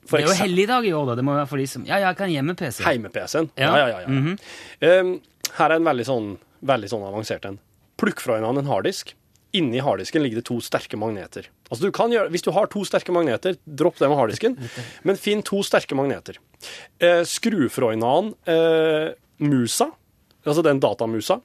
[0.09, 1.15] det er jo helligdag i år, da.
[1.19, 2.81] Det må være for de som Ja, jeg kan hjemme-PC.
[2.87, 3.51] Hjemme-PC-en.
[3.61, 3.69] Ja.
[3.69, 3.99] Ja, ja, ja.
[4.01, 4.07] ja.
[4.09, 4.37] -hmm.
[4.81, 5.21] um,
[5.59, 7.59] her er en veldig sånn, veldig sånn avansert en.
[7.99, 9.15] Plukk fra hverandre en harddisk.
[9.57, 11.49] Inni harddisken ligger det to sterke magneter.
[11.71, 14.59] Altså du kan gjøre, Hvis du har to sterke magneter, dropp det med harddisken,
[15.09, 16.39] men finn to sterke magneter.
[17.01, 19.91] Eh, skru fra hverandre eh, musa,
[20.45, 21.41] altså den datamusa.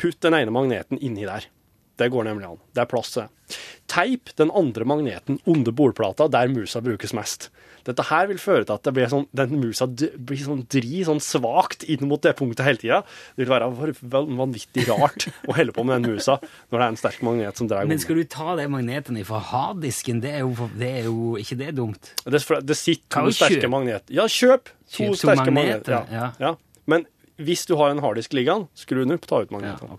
[0.00, 1.46] Putt den ene magneten inni der.
[2.00, 2.60] Det går nemlig an.
[2.74, 3.58] Det er plass til det.
[3.92, 7.50] Teip den andre magneten under bordplata der musa brukes mest.
[7.88, 11.20] Dette her vil føre til at det blir sånn, den musa blir sånn dri sånn
[11.22, 13.00] svakt inn mot det punktet hele tida.
[13.36, 13.68] Det vil være
[14.38, 17.70] vanvittig rart å holde på med den musa når det er en sterk magnet som
[17.70, 20.22] drar Men skal du ta de magnetene fra harddisken?
[20.22, 22.12] Det er jo, det er jo ikke det dumt?
[22.24, 24.14] Det, det sitter to sterke magneter.
[24.14, 26.12] Ja, kjøp to Kjøp to sterke magneter, magneter.
[26.12, 26.30] ja.
[26.42, 26.54] Ja.
[26.90, 27.06] Men
[27.42, 29.96] hvis du har en harddisk liggende, skru den opp, ta ut Ja, magnetene.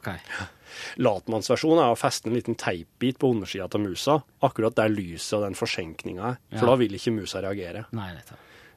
[0.97, 5.45] Latmannsversjonen er å feste en liten teipbit på undersida av musa, akkurat der lyset og
[5.47, 6.37] den forsenkninga er.
[6.57, 6.71] For Ja.
[6.71, 7.85] da vil ikke musa reagere.
[7.91, 8.11] Nei.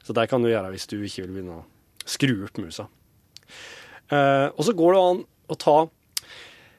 [0.04, 1.64] Så det kan du gjøre hvis du ikke vil begynne å
[2.06, 2.86] skru opp musa.
[4.10, 5.78] Eh, og så går det an å ta,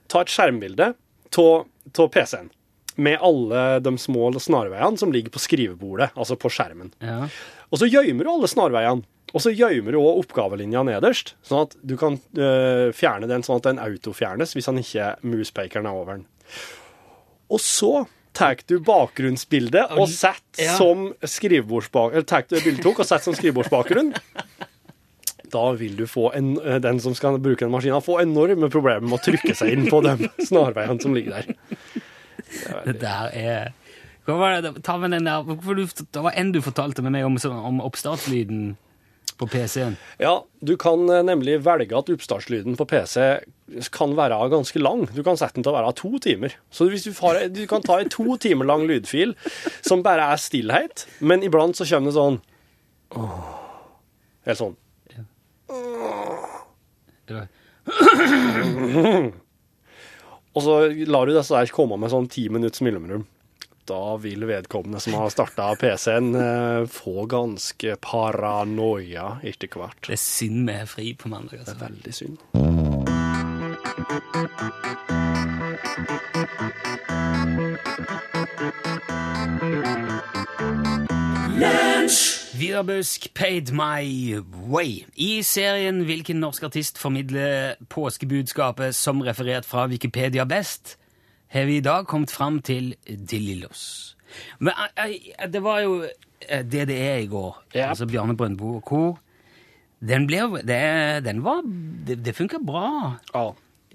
[0.08, 0.94] ta et skjermbilde
[1.38, 2.50] av PC-en
[2.98, 6.92] med alle de små snarveiene som ligger på skrivebordet, altså på skjermen.
[7.04, 7.28] Ja.
[7.72, 9.04] Og så gjemmer du alle snarveiene.
[9.36, 13.60] Og så gjemmer du òg oppgavelinja nederst, sånn at du kan øh, fjerne den sånn
[13.60, 16.24] at den autofjernes hvis han ikke muspekeren er over den.
[17.52, 18.06] Og så
[18.38, 20.76] tar du bakgrunnsbildet og setter Ja.
[20.78, 24.14] som skrivebordsbakgrunn Eller tar du det bildet og setter som skrivebordsbakgrunn.
[25.52, 29.04] Da vil du få en, eh, den som skal bruke den maskinen, få enorme problemer
[29.08, 31.56] med å trykke seg inn på de snarveiene som ligger der.
[32.88, 33.74] Det der er
[34.28, 34.74] Hva var det?
[34.84, 38.76] Ta med den der du, Det var en du fortalte med meg om, om oppstartslyden
[39.38, 39.96] på PC-en.
[40.20, 43.22] Ja, du kan eh, nemlig velge at oppstartslyden på PC
[43.94, 45.06] kan være ganske lang.
[45.14, 46.56] Du kan sette den til å være to timer.
[46.74, 49.36] Så hvis du, har, du kan ta en to timer lang lydfil
[49.86, 52.42] som bare er stillhet, men iblant så kommer det sånn
[54.44, 54.76] Eller sånn.
[60.58, 60.74] Og så
[61.08, 63.24] lar du disse der komme med sånn ti minutts mellomrom.
[63.88, 70.02] Da vil vedkommende som har starta PC-en, eh, få ganske paranoia etter hvert.
[70.08, 71.60] Det er synd vi er fri på mandag.
[71.60, 71.76] Det Altså.
[71.76, 73.48] er veldig synd.
[82.54, 84.36] Vidar Busk, Paid My
[84.70, 85.04] Way.
[85.16, 90.98] I serien Hvilken norsk artist formidler påskebudskapet som referert fra Wikipedia best,
[91.54, 94.16] har vi i dag kommet fram til De Lillos.
[94.60, 97.90] Men eh, eh, det var jo eh, DDE i går, yep.
[97.90, 99.04] altså Bjarne Brøndbo og co.
[99.98, 103.18] Den ble det, Den var Det, det funka bra.
[103.34, 103.48] Ja.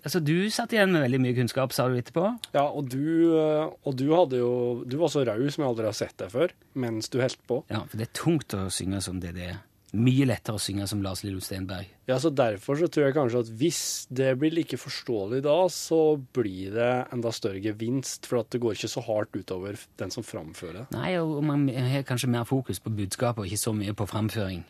[0.02, 2.24] Altså, Du satt igjen med veldig mye kunnskap, sa du etterpå.
[2.56, 5.94] Ja, og du, eh, og du hadde jo Du var så raus jeg aldri har
[5.96, 7.62] sett deg før, mens du holdt på.
[7.70, 9.54] Ja, For det er tungt å synge som DDE.
[9.92, 11.84] Mye lettere å synge som Lars Lillo Stenberg.
[12.08, 16.16] Ja, så Derfor så tror jeg kanskje at hvis det blir like forståelig da, så
[16.32, 18.24] blir det enda større gevinst.
[18.28, 20.86] For at det går ikke så hardt utover den som framfører det.
[20.96, 24.62] Nei, og man har kanskje mer fokus på budskapet og ikke så mye på framføring.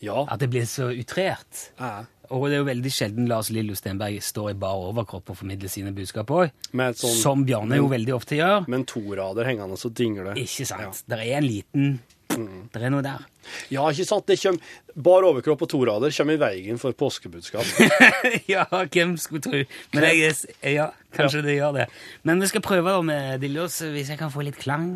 [0.00, 0.22] Ja.
[0.32, 1.66] At det blir så utrert.
[1.78, 2.06] Ja.
[2.32, 5.68] Og det er jo veldig sjelden Lars Lillo Stenberg står i bar overkropp og formidler
[5.68, 6.54] sine budskap òg.
[6.72, 8.64] Sånn, Som Bjarne jo veldig ofte gjør.
[8.70, 10.32] med to rader hengende og dingle.
[10.40, 11.02] Ikke sant?
[11.10, 13.24] Det er en liten Det er noe der.
[13.72, 14.26] Ja, ikke sant?
[14.28, 17.66] Det kommer, bar overkropp og to rader kommer i veien for påskebudskap.
[18.52, 19.62] ja, hvem skulle tro
[19.94, 20.34] Men jeg,
[20.76, 21.88] ja, kanskje det gjør det.
[22.22, 24.94] Men vi skal prøve da med Dillås hvis jeg kan få litt klang.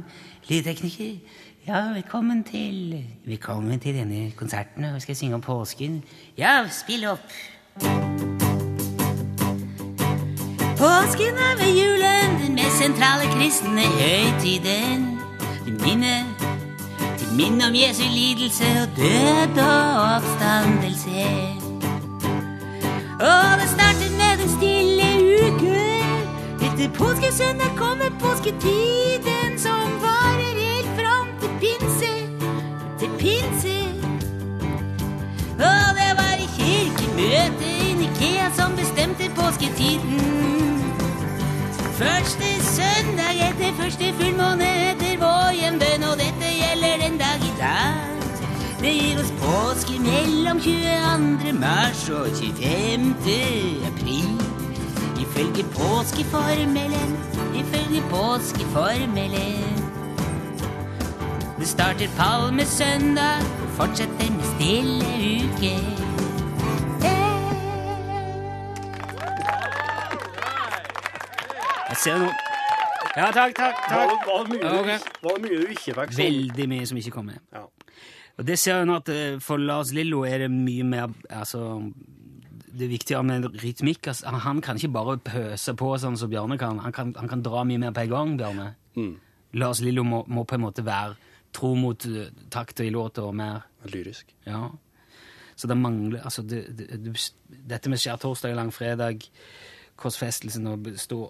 [0.51, 1.17] Lydtekniker.
[1.65, 4.85] Ja, velkommen til Velkommen til denne konserten.
[4.95, 6.03] Vi skal synge om påsken.
[6.39, 7.25] Ja, spill opp.
[10.79, 15.11] Påsken er ved julen, den mest sentrale kristne høytiden.
[15.65, 16.34] Til
[17.37, 21.27] minne om Jesu lidelse og død og oppstandelse.
[23.31, 25.09] Og det startet med den stille
[25.47, 25.85] uke.
[26.67, 32.13] Etter påskesøndag kommer påsketiden som varer helt fram til pinse.
[33.01, 33.79] Til pinse.
[35.71, 40.21] Og det var i kirkemøtet i Nikea som bestemte påsketiden.
[41.95, 46.44] Første søndag etter første fullmåne etter vår hjembønn, og dette
[47.05, 47.95] den dag i dag.
[48.81, 51.53] Det gir oss påske mellom 22.
[51.53, 53.15] mars og 25.
[53.91, 54.41] april.
[55.21, 57.17] Ifølge påskeformelen,
[57.55, 59.85] ifølge påskeformelen.
[61.59, 65.05] Det starter palmesøndag og fortsetter med stille
[65.45, 65.77] uke.
[71.89, 72.54] Jeg ser noe
[73.17, 74.25] Ja, takk, takk, takk.
[74.27, 75.09] det mye du, Ok.
[75.23, 76.17] var mye du ikke fikk?
[76.19, 77.39] Veldig mye som ikke kom med.
[77.55, 77.65] Ja.
[78.39, 81.93] Og det ser nå at eh, for Lars Lillo er det mye mer altså,
[82.75, 84.09] Det er viktigere med rytmikk.
[84.11, 86.79] Altså, han- han kan ikke bare pøse på sånn som Bjarne kan.
[86.83, 88.75] Han kan, han kan dra mye mer på en gang, Bjarne.
[88.97, 89.17] Mm.
[89.55, 91.15] Lars Lillo må, må på en måte være
[91.53, 94.35] tro mot uh, takter i låta og mer Lyrisk.
[94.45, 94.71] Ja.
[95.55, 97.31] Så det mangler Altså, det, det, det,
[97.69, 99.23] dette med skjærtorsdag og langfredag
[100.01, 100.89] korsfestelsen og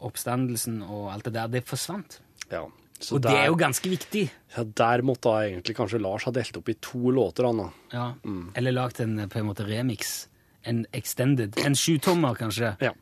[0.08, 2.20] oppstandelsen og alt det der, det forsvant.
[2.50, 2.64] Ja.
[3.00, 4.30] Så Og det er jo ganske viktig.
[4.56, 7.70] ja, der måtte da egentlig kanskje Lars ha delt opp i to låter, Anna.
[7.92, 8.52] Ja, mm.
[8.54, 10.28] Eller lagt en på en måte remix.
[10.64, 11.58] En extended.
[11.58, 12.76] En sjutommer, kanskje.
[12.80, 12.92] Ja.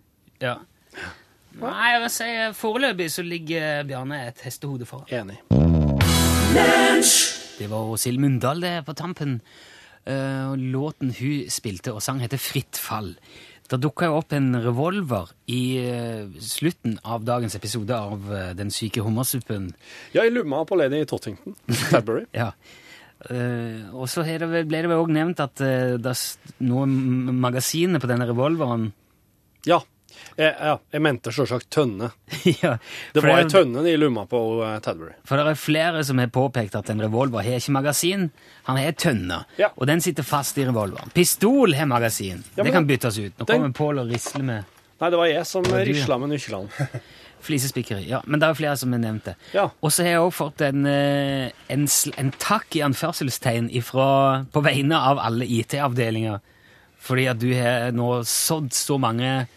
[0.41, 0.57] Ja.
[1.61, 5.07] Nei, jeg vil si foreløpig så ligger Bjarne et hestehode foran.
[5.13, 5.39] Enig.
[7.59, 9.41] Det var Åshild Mundal det på tampen.
[10.05, 13.13] Eh, og låten hun spilte og sang heter Fritt fall.
[13.73, 18.69] Det dukka jo opp en revolver i eh, slutten av dagens episode av eh, Den
[18.75, 19.71] syke hummersuppen.
[20.13, 21.57] Ja, i lomma på Lady Tottington.
[21.91, 22.27] Tadbury.
[22.37, 22.51] Ja.
[23.31, 26.63] Eh, og så er det vel- ble det vel òg nevnt at uh, det er
[26.67, 26.91] noen
[27.39, 28.89] magasiner på denne revolveren
[29.69, 29.79] Ja.
[30.39, 32.11] Jeg, ja, jeg mente selvsagt tønne.
[32.63, 32.77] ja,
[33.15, 35.13] Det var ei tønne i lomma på uh, Tadbury.
[35.29, 38.29] For det er flere som har påpekt at en revolver har ikke magasin,
[38.69, 39.69] han har tønne, Ja.
[39.77, 41.13] og den sitter fast i revolveren.
[41.15, 43.33] Pistol har magasin, Ja, men det kan byttes ut.
[43.39, 44.65] Nå den- kommer Pål og risler med
[45.03, 46.89] Nei, det var jeg som risla med nøklene.
[47.43, 48.05] flisespikkeri.
[48.07, 49.35] Ja, men det er flere som har nevnt det.
[49.55, 49.65] Ja.
[49.83, 51.89] Og så har jeg også fått en, eh, en,
[52.23, 56.39] en takk i anførselstegn ifra, på vegne av alle IT-avdelinger,
[57.03, 59.49] fordi at du har nå sådd så mange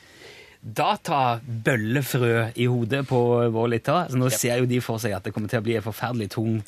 [0.65, 3.19] databøllefrø i hodet på
[3.53, 4.07] vår lytter.
[4.09, 6.31] Så nå ser jo de for seg at det kommer til å bli en forferdelig
[6.33, 6.63] tung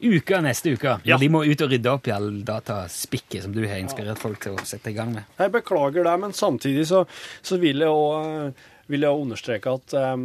[0.00, 0.96] uke neste uke.
[1.04, 1.18] Ja.
[1.20, 4.56] De må ut og rydde opp i all dataspikket som du har inspirert folk til
[4.56, 5.28] å sette i gang med.
[5.40, 7.04] Jeg beklager det, men samtidig så,
[7.44, 8.54] så vil jeg òg
[8.90, 10.22] vil jeg også understreke at eh,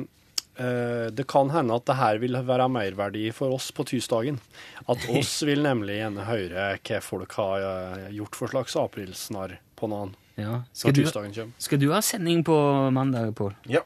[0.64, 4.40] eh, det kan hende at det her vil være merverdi for oss på tirsdagen.
[4.90, 9.92] At oss vil nemlig gjerne høre hva folk har eh, gjort for slags aprilsnarr på
[9.92, 10.62] noen Ja.
[10.76, 11.06] Skal, du,
[11.58, 12.56] skal du ha sending på
[12.92, 13.54] mandag, Pål?
[13.72, 13.86] Ja.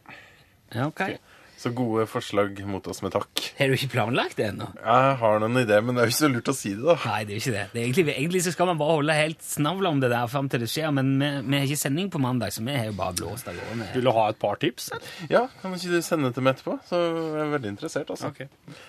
[0.73, 1.17] Ja, okay.
[1.59, 3.41] Så gode forslag mot oss med takk.
[3.57, 4.69] Har du ikke planlagt det ennå?
[4.79, 6.95] Jeg har noen idé, men det er jo ikke så lurt å si det, da.
[7.03, 7.63] Nei, det er jo ikke det.
[7.73, 10.47] det er egentlig, egentlig så skal man bare holde helt snavla om det der fram
[10.53, 12.95] til det skjer, men vi, vi har ikke sending på mandag, så vi har jo
[13.01, 13.89] bare blåst av gårde.
[13.97, 14.87] Vil du ha et par tips?
[14.95, 15.11] eller?
[15.35, 16.79] Ja, Kan ikke du sende til meg etterpå?
[16.87, 18.31] Så jeg er veldig interessert, altså.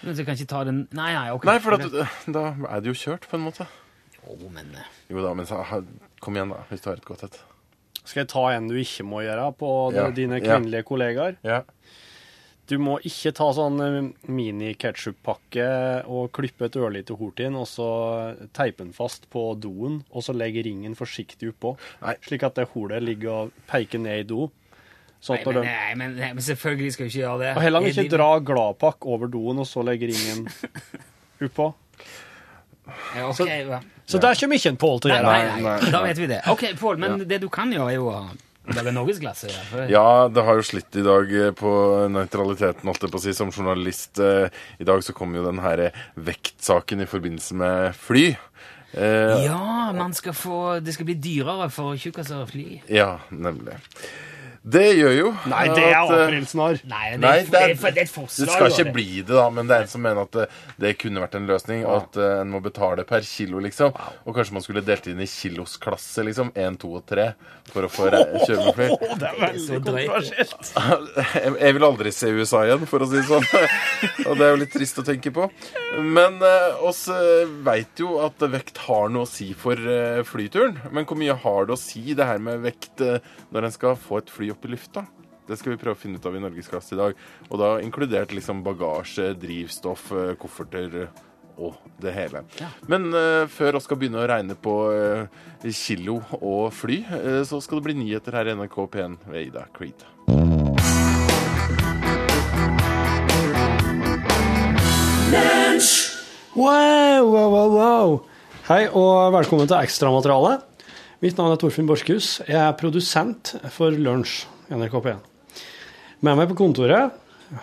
[0.06, 1.50] Men så kan ikke ta den Nei, nei, ok.
[1.50, 2.00] Nei, for at,
[2.38, 3.66] da er det jo kjørt, på en måte.
[4.20, 5.58] Jo, men eh, Jo da, men så,
[6.22, 7.42] kom igjen, da, hvis du har et godt et.
[8.04, 10.10] Skal jeg ta en du ikke må gjøre på Ja.
[10.10, 10.46] dine Ja.
[10.58, 11.36] kvinnelige kollegaer?
[11.44, 11.62] Ja.
[12.70, 18.36] Du må ikke ta sånn eh, mini-ketchup-pakke og klippe et ørlite hort inn, og så
[18.54, 22.14] teipe den fast på doen, og så legge ringen forsiktig oppå, Nei.
[22.26, 24.50] slik at det holet ligger og peker ned i do.
[25.28, 27.50] Nei, men, nei, men, nei, men selvfølgelig skal vi ikke gjøre det.
[27.56, 30.46] og heller er ikke dra gladpakk over doen, og så legge ringen
[31.44, 31.74] oppå.
[33.16, 33.80] Ja, ok, ja.
[34.10, 35.32] Så der kommer ikke en Pål til å gjøre.
[35.32, 36.40] nei, nei, nei, da vet vi det.
[36.54, 38.20] Ok, Pål, men det du kan gjøre, er jo å
[38.74, 39.48] lage norgesklasse.
[39.50, 39.84] Ja.
[39.90, 41.70] ja, det har jo slitt i dag eh, på
[42.12, 44.20] nøytraliteten, holdt jeg på å si, som journalist.
[44.22, 44.46] Eh,
[44.82, 48.26] I dag så kom jo den her eh, vektsaken i forbindelse med fly.
[48.94, 52.80] Eh, Ja, man skal få Det skal bli dyrere for tjukkaser å fly.
[52.90, 53.78] ja, nemlig.
[54.60, 56.80] Det gjør jo Nei, det er avfrelsen har.
[56.84, 58.44] Nei, det, er, det, er, det er forslag.
[58.44, 60.44] Det skal ikke bli det, da, men det er en som mener at det,
[60.82, 61.86] det kunne vært en løsning.
[61.88, 63.94] Og at eh, en må betale per kilo, liksom.
[64.28, 66.52] Og kanskje man skulle delt inn i kilosklasse, liksom.
[66.60, 67.30] Én, to og tre.
[67.70, 68.90] For å få re- kjøre med fly.
[69.22, 70.72] Det er veldig kontroversielt.
[71.64, 73.48] Jeg vil aldri se USA igjen, for å si det sånn.
[74.28, 75.48] Og det er jo litt trist å tenke på.
[76.04, 80.76] Men eh, oss eh, veit jo at vekt har noe å si for eh, flyturen.
[80.92, 83.96] Men hvor mye har det å si, det her med vekt, eh, når en skal
[83.96, 85.06] få et fly opp i lufta?
[85.50, 87.24] Det skal vi prøve å finne ut av i Norgesklasse i dag.
[87.48, 91.20] Og da inkludert liksom bagasje, drivstoff, eh, kofferter eh,
[91.60, 92.44] og det hele.
[92.88, 95.42] Men uh, før vi skal begynne å regne på uh,
[95.76, 99.66] kilo og fly, uh, så skal det bli nyheter her i NRK P1 ved Ida
[99.76, 100.06] Creed.
[106.56, 108.16] Wow, wow, wow, wow.
[108.70, 110.58] Hei og velkommen til ekstramateriale.
[111.20, 112.38] Mitt navn er Torfinn Borchhus.
[112.48, 115.18] Jeg er produsent for Lunsj i NRK P1.
[116.24, 117.12] Med meg på kontoret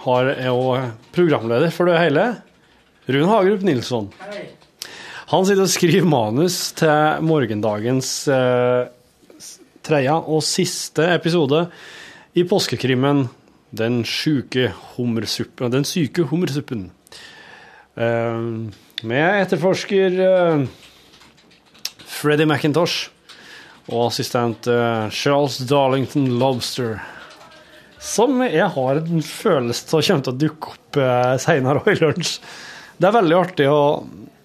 [0.03, 2.25] har jeg òg programleder for det hele,
[3.09, 4.11] Rune Hagerup Nilsson.
[4.21, 4.43] Hei.
[5.33, 8.93] Han sitter og skriver manus til morgendagens eh,
[9.81, 11.65] tredje og siste episode
[12.37, 13.25] i påskekrimmen
[13.73, 15.73] Den sjuke hummersuppen.
[15.73, 16.91] Den syke hummersuppen.
[17.97, 18.69] Uh,
[19.01, 20.65] med etterforsker eh,
[22.05, 23.16] Freddy McIntosh
[23.87, 26.99] og assistent eh, Charles Darlington Lobster.
[28.03, 32.35] Som jeg har en følelse av kommer til å dukke opp uh, seinere i lunsj.
[32.97, 33.79] Det er veldig artig å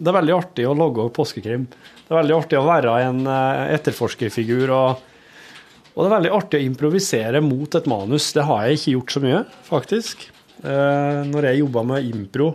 [0.02, 1.68] det er veldig artig å logge påskekrim.
[1.68, 4.72] Det er veldig artig å være en eh, etterforskerfigur.
[4.74, 5.04] Og,
[5.92, 8.32] og det er veldig artig å improvisere mot et manus.
[8.34, 10.26] Det har jeg ikke gjort så mye, faktisk.
[10.58, 12.50] Eh, når jeg jobba med impro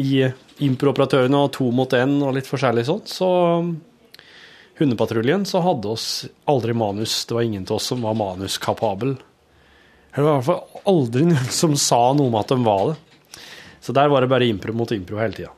[0.00, 0.22] i
[0.64, 3.28] Improoperatørene og To mot én og litt forskjellig sånt, så
[4.82, 6.06] Hundepatruljen så hadde oss
[6.50, 7.22] aldri manus.
[7.26, 9.16] Det var ingen av oss som var manuskapabel.
[10.12, 13.40] Det var i hvert fall aldri noen som sa noe om at de var det.
[13.82, 15.50] Så der var det bare impro mot impro hele tida.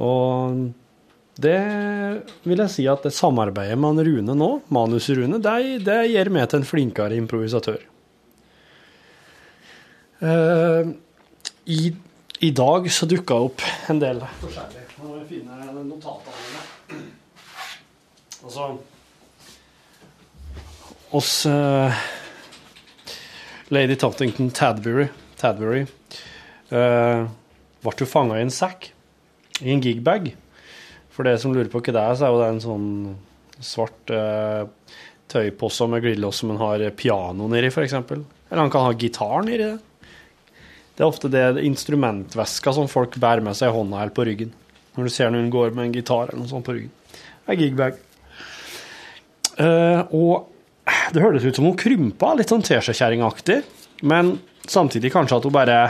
[0.00, 0.70] Og
[1.40, 1.60] det
[2.48, 6.60] vil jeg si at det samarbeidet med Rune nå, manus-Rune, det, det gjør meg til
[6.60, 7.84] en flinkere improvisatør.
[10.20, 10.90] Uh,
[11.64, 11.94] i,
[12.44, 14.84] I dag så dukka opp en del forskjellig.
[15.00, 16.39] Nå må jeg finne notatene.
[18.50, 18.72] Altså
[21.10, 21.92] oss uh,
[23.68, 25.84] Lady Tottington Tadbury, Tadbury
[26.70, 27.26] uh,
[27.82, 28.90] ble jo fanga i en sekk,
[29.62, 30.32] i en gigbag.
[31.14, 32.90] For det som lurer på hva det er, så er jo det en sånn
[33.62, 34.66] svart uh,
[35.30, 37.96] tøypose med glidelås som en har piano nedi, f.eks.
[38.00, 39.72] Eller han kan ha gitar nedi det.
[40.98, 44.50] Det er ofte det instrumentveska som folk bærer med seg i hånda eller på ryggen.
[44.96, 46.94] Når du ser noen går med en gitar eller noe sånt på ryggen.
[47.46, 48.00] Det er gigbag.
[49.60, 50.46] Eh, og
[51.12, 53.60] det hørtes ut som hun krympa, litt sånn teskjekjerringaktig.
[54.08, 55.80] Men samtidig kanskje at hun bare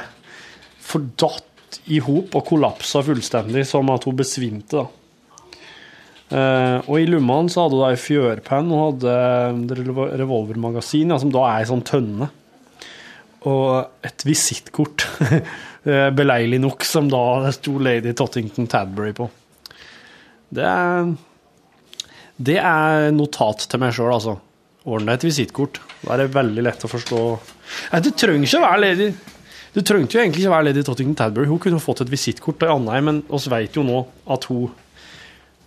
[0.91, 4.83] fordatt i hop og kollapsa fullstendig, som at hun besvimte.
[4.83, 4.89] da.
[6.31, 11.47] Eh, og i lommene så hadde hun ei fjørpenn, hun hadde revolvermagasin, ja, som da
[11.49, 12.31] er ei sånn tønne.
[13.51, 15.07] Og et visittkort,
[15.89, 19.31] eh, beleilig nok, som da sto Lady Tottington Tadbury på.
[20.51, 21.11] Det er,
[22.41, 24.39] det er notat til meg sjøl, altså.
[24.89, 25.81] Ordne et visittkort.
[26.01, 27.19] Da er det veldig lett å forstå
[27.93, 29.11] Nei, Du trenger ikke å være ledig.
[29.71, 31.47] Du trengte jo egentlig ikke være Lady Tottington Tadbury.
[31.47, 34.01] Hun kunne fått et visittkort til Andheim, men oss vet jo nå
[34.35, 34.73] at hun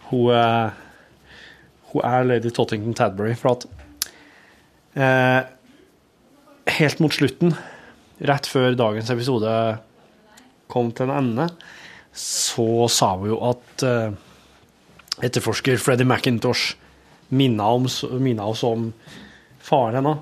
[0.09, 0.71] hun, eh,
[1.93, 3.37] hun er Lady Tottington Tadbury.
[3.39, 3.67] For at
[4.97, 5.45] eh,
[6.79, 7.55] helt mot slutten,
[8.19, 9.53] rett før dagens episode
[10.73, 11.47] kom til en ende,
[12.13, 14.19] så sa hun jo at eh,
[15.21, 16.73] etterforsker Freddy McIntosh
[17.33, 17.87] minna, om,
[18.19, 18.89] minna oss om
[19.63, 20.17] faren hennes,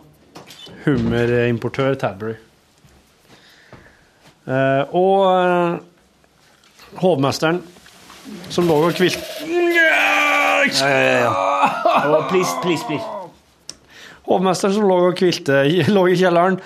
[0.86, 2.36] hummerimportør Tadbury.
[4.48, 7.60] Uh, og uh, hovmesteren
[8.52, 11.32] som lå og kvilte Ja, ja, ja.
[12.10, 13.06] Oh, please, please, please.
[14.28, 16.58] Hovmesteren som lå og hvilte i- lå i kjelleren,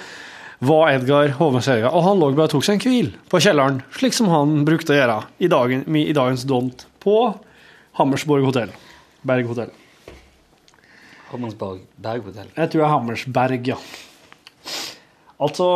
[0.66, 1.92] var Edgar hovmester Edgar.
[1.96, 4.96] Og han lå bare og tok seg en hvil på kjelleren, slik som han brukte
[4.96, 7.18] å gjøre i, dagen, i dagens dont på
[7.98, 8.72] Hammersborg hotell.
[9.26, 9.72] Berg hotell.
[11.32, 12.50] Hammersborg Berg hotell.
[12.56, 13.78] Jeg tror det er Hammersberg, ja.
[15.40, 15.68] Altså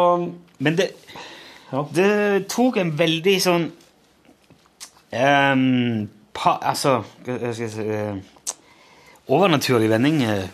[0.59, 0.89] Men det,
[1.71, 1.83] Ja.
[1.93, 3.65] det tok en veldig sånn
[5.13, 6.95] um, pa, Altså
[7.25, 8.15] hva skal jeg si uh,
[9.29, 10.23] Overnaturlig vending.
[10.25, 10.47] eh.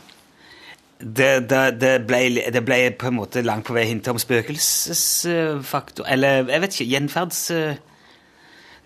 [1.00, 6.08] Det, det, det, ble, det ble på en måte langt på vei hintet om spøkelsesfaktor
[6.12, 7.42] Eller jeg vet ikke, gjenferds...
[7.52, 7.76] eh,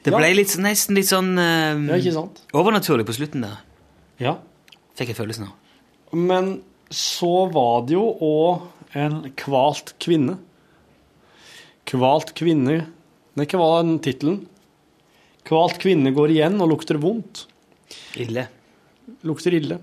[0.04, 2.42] Det ble litt, nesten litt sånn eh, Ja, ikke sant?
[2.56, 3.58] overnaturlig på slutten der,
[4.20, 4.38] Ja.
[4.96, 5.54] fikk jeg følelsen av.
[6.16, 8.62] Men så var det jo òg
[8.96, 10.38] en kvalt kvinne.
[11.90, 12.80] Kvalt kvinne
[13.38, 14.40] Nei, hva var den tittelen?
[15.48, 17.46] Kvalt kvinne går igjen og lukter vondt.
[18.20, 18.48] Ille.
[19.24, 19.78] Lukter ille.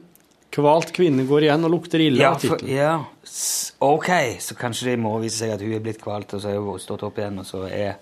[0.53, 2.21] Kvalt kvinne går igjen og lukter ille.
[2.21, 2.75] Ja, for, tittelen.
[2.77, 2.91] ja.
[3.25, 4.11] S- ok,
[4.45, 6.83] så kanskje det må vise seg at hun er blitt kvalt, og så har hun
[6.83, 7.97] stått opp igjen, og så er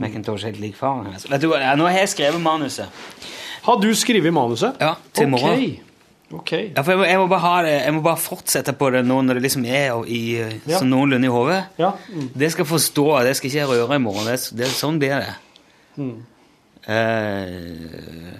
[0.00, 1.28] McIntosh helt lik faren hennes.
[1.28, 2.88] Vet du ja, Nå har jeg skrevet manuset.
[3.66, 4.80] Har du skrevet manuset?
[4.80, 5.32] Ja, til okay.
[5.34, 5.78] morgen.
[6.30, 6.52] Ok.
[6.76, 9.00] Ja, for jeg må, jeg, må bare ha det, jeg må bare fortsette på det
[9.02, 10.78] nå når det liksom er i, eh, Ja.
[10.78, 11.64] sånn noenlunde i hodet.
[11.78, 11.90] Ja.
[12.08, 12.28] Mm.
[12.38, 14.30] Det skal forstå, det skal ikke røre i morgen.
[14.30, 15.34] Det, det, sånn blir det.
[15.98, 16.20] Mm.
[16.80, 18.38] Uh,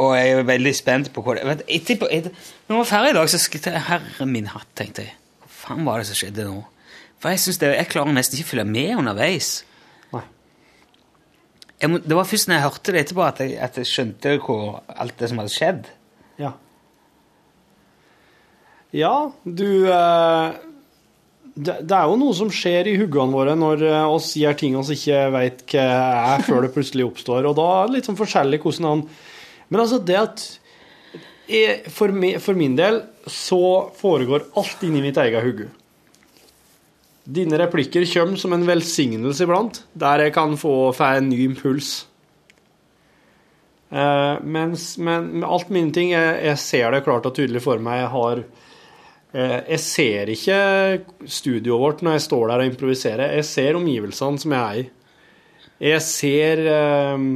[0.00, 2.32] og jeg er veldig spent på hva det Vent, etterpå, etter,
[2.66, 5.12] Når vi var ferdig i dag, så Herre min hatt, tenkte jeg.
[5.42, 6.62] Hva faen var det som skjedde nå?
[7.24, 9.54] For jeg synes det, jeg klarer nesten ikke å følge med underveis.
[11.88, 14.82] Må, det var først når jeg hørte det etterpå, at jeg, at jeg skjønte hvor,
[14.92, 15.88] alt det som hadde skjedd.
[16.40, 16.50] Ja.
[18.94, 19.14] Ja,
[19.44, 20.58] du eh,
[21.54, 24.76] det, det er jo noe som skjer i huggene våre når eh, oss gjør ting
[24.76, 25.86] vi ikke veit hva
[26.34, 27.48] er, før det plutselig oppstår.
[27.48, 29.06] Og da er det litt sånn forskjellig hvordan han
[29.72, 30.44] Men altså, det at
[31.48, 33.00] jeg, for, mi, for min del
[33.30, 33.64] så
[33.96, 35.72] foregår alt inni mitt eget hugge.
[37.24, 42.02] Dine replikker kommer som en velsignelse iblant, der jeg kan få, få en ny impuls.
[43.94, 48.02] Uh, mens, men alt mine ting, jeg, jeg ser det klart og tydelig for meg.
[48.02, 50.58] Jeg har uh, Jeg ser ikke
[51.24, 53.36] studioet vårt når jeg står der og improviserer.
[53.38, 54.86] Jeg ser omgivelsene som jeg er i.
[55.94, 57.28] Jeg ser uh,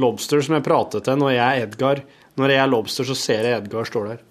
[0.00, 2.02] Lobster som jeg prater til når jeg er Edgar.
[2.36, 4.24] Når jeg er Lobster, så ser jeg Edgar står der.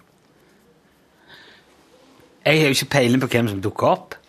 [2.46, 4.20] Jeg har jo ikke peiling på hvem som dukker opp.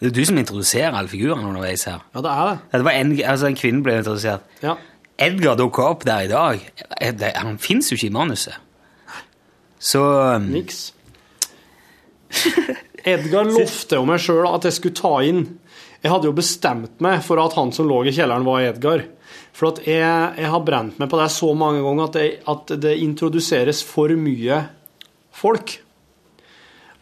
[0.00, 2.00] Det er du som introduserer alle figurene underveis her.
[2.14, 2.54] Ja, det er det.
[2.72, 4.46] Ja, Det var en, altså en kvinne ble introdusert.
[4.64, 4.76] Ja.
[5.20, 6.62] Edgar dukka opp der i dag.
[7.00, 8.56] Eh, Det, han fins jo ikke i manuset.
[9.80, 10.00] Så
[10.36, 10.92] um, Niks.
[13.04, 15.44] Edgar lovte jo meg sjøl at jeg skulle ta inn
[16.02, 19.02] Jeg hadde jo bestemt meg for at han som lå i kjelleren, var Edgar.
[19.52, 22.72] For at jeg, jeg har brent meg på det så mange ganger at det, at
[22.80, 24.62] det introduseres for mye
[25.36, 25.74] folk.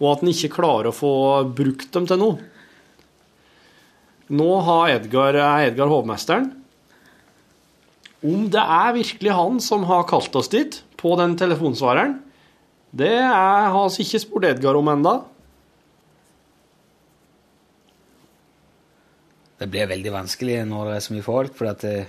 [0.02, 1.12] Og at en ikke klarer å få
[1.54, 2.40] brukt dem til noe.
[4.28, 6.50] Nå har Edgar, er Edgar hovmesteren.
[8.18, 12.16] Om det er virkelig han som har kalt oss dit, på den telefonsvareren,
[12.90, 15.18] det er, har vi ikke spurt Edgar om enda.
[19.58, 21.54] Det blir veldig vanskelig når det er så mye folk.
[21.56, 22.06] for at det,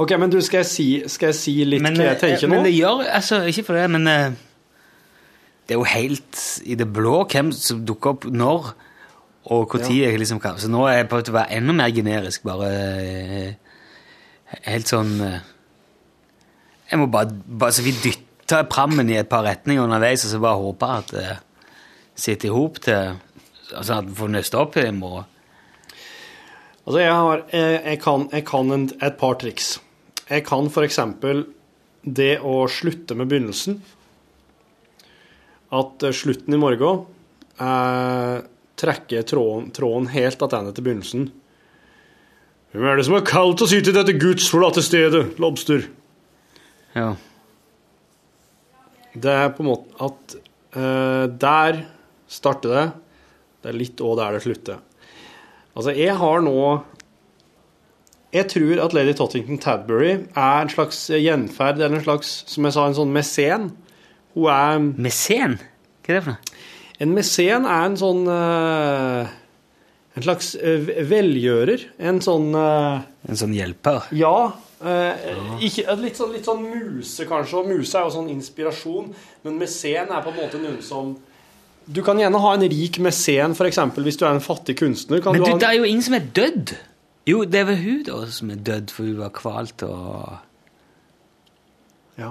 [0.00, 2.62] Ok, men du, skal jeg si, skal jeg si litt men, hva jeg tenker men
[2.62, 2.68] nå?
[2.68, 4.38] det gjør altså, Ikke for det, men eh,
[5.68, 8.72] det er jo helt i det blå hvem som dukker opp når,
[9.50, 10.58] og når jeg liksom kan.
[10.62, 13.50] Så nå er jeg på å være enda mer generisk, bare eh,
[14.66, 15.42] Helt sånn eh,
[16.90, 20.40] Jeg må bare, bare så vidt dytte prammen i et par retninger underveis, og så
[20.42, 21.28] bare håpe at det
[22.18, 23.18] sitter i hop til
[23.70, 25.28] Altså at vi får nøste opp i morgen.
[26.80, 29.68] Altså, jeg, har, jeg, jeg kan, jeg kan en, et par triks.
[30.26, 30.98] Jeg kan f.eks.
[32.18, 33.76] det å slutte med begynnelsen.
[35.70, 37.04] At eh, slutten i morgen
[37.62, 38.49] eh,
[38.80, 41.30] trekker tråden, tråden helt tilbake til begynnelsen.
[42.70, 45.88] Hvem er det som har kalt oss hit til dette gudsforlatte stedet, Lobster?
[46.94, 47.14] Ja.
[49.10, 50.36] Det er på en måte at
[50.76, 51.82] uh, der
[52.30, 52.86] starter det.
[53.60, 54.78] Det er litt òg der det slutter.
[55.74, 56.56] Altså, jeg har nå
[58.30, 62.76] Jeg tror at lady Tottington Tadbury er en slags gjenferd, eller en slags, som jeg
[62.76, 63.64] sa, en sånn mesen.
[64.36, 65.56] Hun er Mesen?
[66.06, 66.49] Hva er det for noe?
[67.00, 69.30] En mesen er en sånn eh,
[70.18, 71.86] En slags eh, velgjører.
[72.10, 72.98] En sånn eh,
[73.30, 74.10] En sånn hjelper?
[74.16, 74.34] Ja.
[74.84, 75.30] eh,
[75.64, 77.62] ikke, litt, sånn, litt sånn muse, kanskje.
[77.62, 79.10] Og muse er jo sånn inspirasjon.
[79.46, 81.14] Men mesen er på en måte noen som
[81.90, 83.80] Du kan gjerne ha en rik mesen, f.eks.
[83.96, 85.22] hvis du er en fattig kunstner.
[85.24, 86.76] Kan Men du du, ha en, det er jo ingen som er dødd.
[87.28, 90.38] Jo, det er vel hun da som er dødd, for hun var kvalt og
[92.20, 92.30] ja.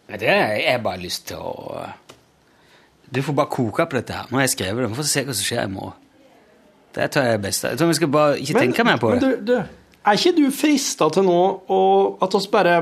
[0.19, 1.81] det har jeg bare lyst til å
[3.11, 4.29] Du får bare koke på dette her.
[4.31, 4.89] Nå har jeg skrevet det.
[4.91, 5.97] Vi får se hva som skjer i morgen.
[6.95, 7.63] Det tar jeg best.
[7.63, 9.31] Jeg tror vi skal bare ikke tenke mer på men det.
[9.47, 11.41] du, du, er ikke du frista til nå
[11.71, 11.81] å,
[12.23, 12.75] at oss bare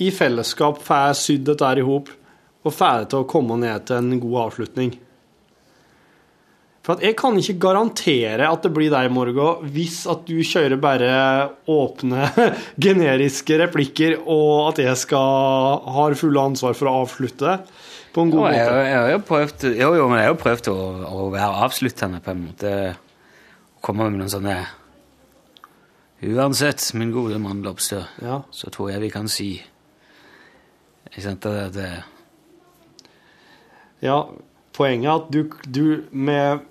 [0.00, 2.08] i fellesskap får sydd dette her i hop,
[2.64, 4.94] og får det til å komme ned til en god avslutning?
[6.88, 10.78] For jeg kan ikke garantere at det blir deg i morgen hvis at du kjører
[10.80, 11.10] bare
[11.68, 12.30] åpne,
[12.86, 17.58] generiske replikker, og at jeg skal har fulle ansvar for å avslutte
[18.16, 18.86] på en god Jo, jeg, måte.
[18.88, 20.78] jeg har jo prøvd, jo, jo, men jeg har jo prøvd å,
[21.12, 22.72] å være avsluttende på en måte.
[23.84, 24.56] Komme med noen sånne
[26.24, 28.40] Uansett, min gode mann Lobster, Ja.
[28.50, 29.50] så tror jeg vi kan si
[31.12, 31.46] Ikke sant?
[31.46, 31.90] At det,
[34.02, 34.24] Ja,
[34.74, 36.64] poenget er at du, du med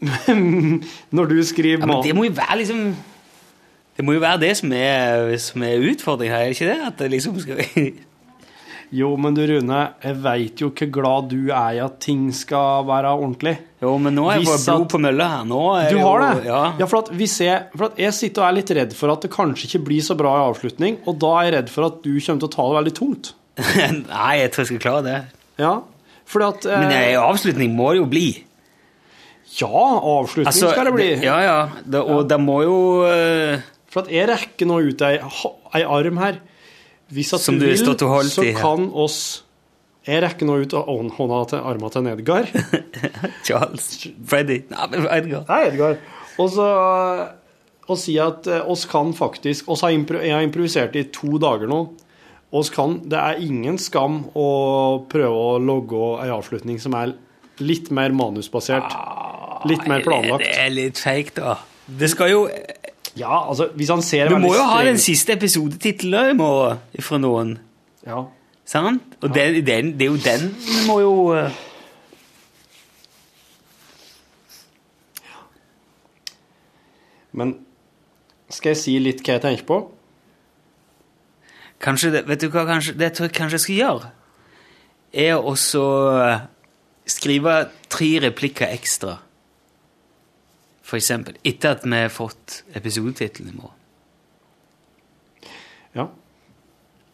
[0.00, 2.84] Når du skriver ja, men det må jo være liksom
[3.98, 6.78] Det må jo være det som er, som er utfordringen her, er det ikke det?
[6.86, 7.60] At det liksom skal
[8.90, 12.82] Jo, men du Rune, jeg veit jo hvor glad du er i at ting skal
[12.88, 13.52] være ordentlig.
[13.78, 15.44] Jo, men nå er jeg bare blod på mølla her.
[15.46, 16.48] Nå er Du har det?
[16.48, 16.62] Ja.
[16.80, 19.30] Ja, for at, jeg, for at jeg sitter og er litt redd for at det
[19.30, 22.10] kanskje ikke blir så bra i avslutning, og da er jeg redd for at du
[22.16, 23.32] kommer til å ta det veldig tungt.
[24.10, 25.18] Nei, jeg tror jeg skal klare det.
[25.62, 25.72] Ja,
[26.30, 28.26] fordi at eh, Men avslutning må det jo bli.
[29.58, 31.10] Ja, avslutning skal det bli.
[31.24, 31.58] Ja, ja.
[31.82, 33.58] Det, og det må jo uh,
[33.90, 35.16] For at jeg rekker nå ut ei,
[35.74, 36.38] ei arm her.
[37.10, 39.18] Hvis at Som du du vil, holdt så i kan oss
[40.06, 42.46] Jeg rekker nå ut hånda til arma til Edgar.
[43.46, 44.86] Charles Freddy Nei,
[45.18, 45.44] Edgar.
[45.50, 45.98] Nei, Edgar.
[46.38, 46.70] Og så
[47.90, 51.40] og si at eh, oss kan faktisk oss har impro, Jeg har improvisert i to
[51.42, 51.80] dager nå.
[52.54, 54.46] Oss kan, det er ingen skam å
[55.10, 57.14] prøve å logge ei avslutning som er
[57.62, 58.94] litt mer manusbasert.
[59.68, 60.44] Litt mer planlagt.
[60.44, 61.56] Det er litt fake, da.
[62.00, 62.44] Det skal jo
[63.18, 67.18] Ja, altså, hvis han ser Du må jo ha den siste episodetittelen i morgen fra
[67.18, 67.58] noen.
[68.06, 68.22] Ja.
[68.64, 69.18] Sant?
[69.20, 71.50] Og det, den, det er jo den vi må jo eh,
[77.32, 77.54] Men
[78.50, 79.80] skal jeg si litt hva jeg tenker på?
[81.80, 84.08] Kanskje det, vet du hva kanskje, det tror jeg kanskje jeg skal gjøre,
[85.24, 86.42] er å eh,
[87.08, 87.54] skrive
[87.90, 89.16] tre replikker ekstra.
[90.90, 91.36] For eksempel.
[91.46, 93.76] Etter at vi har fått episodetittelen morgen.
[95.94, 96.08] Ja.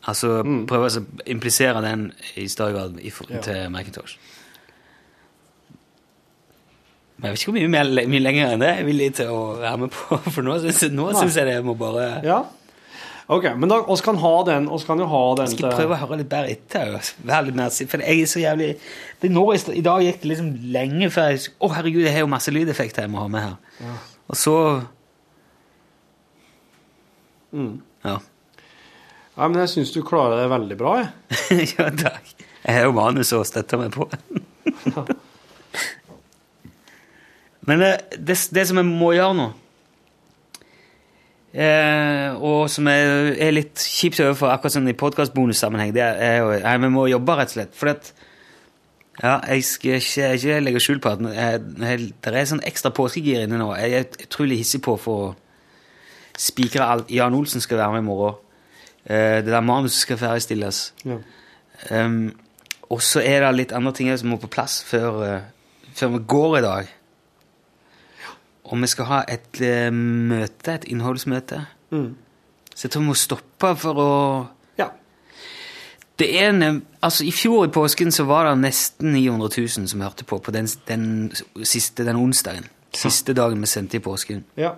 [0.08, 0.38] Altså
[0.70, 2.08] prøve å implisere den
[2.40, 3.42] i større grad i forhold Ja.
[3.42, 4.16] til Macintosh.
[7.16, 9.78] Men jeg vet ikke hvor mye, mye lenger enn det jeg villig til å være
[9.86, 10.92] med på, for nå syns jeg,
[11.32, 12.42] jeg det må bare ja.
[13.26, 15.96] Ok, men da oss kan ha den oss kan jo ha den Jeg skal prøve
[15.96, 16.92] å høre litt bedre etter.
[17.26, 18.68] Vær litt mer, for jeg er så jævlig
[19.22, 19.42] det nå,
[19.74, 23.06] i dag gikk det liksom lenge før jeg Å, herregud, jeg har jo masse lydeffekter
[23.06, 23.56] jeg må ha med her.
[24.30, 24.56] Og så
[28.06, 28.16] Ja.
[29.36, 31.10] Ja, men jeg syns du klarer det veldig bra, jeg.
[31.76, 32.30] ja, takk.
[32.62, 34.06] Jeg har jo manus å støtte meg på.
[37.66, 39.46] Men det, det, det som jeg må gjøre nå,
[41.56, 46.54] eh, og som er, er litt kjipt overfor akkurat sånn i podkastbonussammenheng, det er jo
[46.62, 47.74] Nei, vi må jobbe, rett og slett.
[47.76, 48.12] For at
[49.22, 52.92] ja, jeg skal ikke, ikke legge skjul på at jeg, jeg, det er sånn ekstra
[52.96, 53.70] påskegir inne nå.
[53.80, 55.34] Jeg er utrolig hissig på for å
[56.36, 57.12] spikre alt.
[57.12, 58.42] Jan Olsen skal være med i morgen.
[59.06, 60.90] Eh, det der manuset skal ferdigstilles.
[61.06, 61.20] Ja.
[61.90, 62.34] Um,
[62.90, 66.22] og så er det litt andre ting som må på plass før, eh, før vi
[66.28, 66.92] går i dag.
[68.66, 71.62] Og vi skal ha et eh, møte, et innholdsmøte.
[71.94, 72.14] Mm.
[72.72, 74.12] Så jeg tror vi må stoppe for å
[74.76, 74.90] ja.
[76.20, 80.02] det er en, altså I fjor i påsken så var det nesten 900 000 som
[80.04, 81.06] hørte på på den, den
[81.62, 82.68] siste, den onsdagen.
[82.96, 84.44] Siste dagen vi sendte i påsken.
[84.60, 84.74] ja.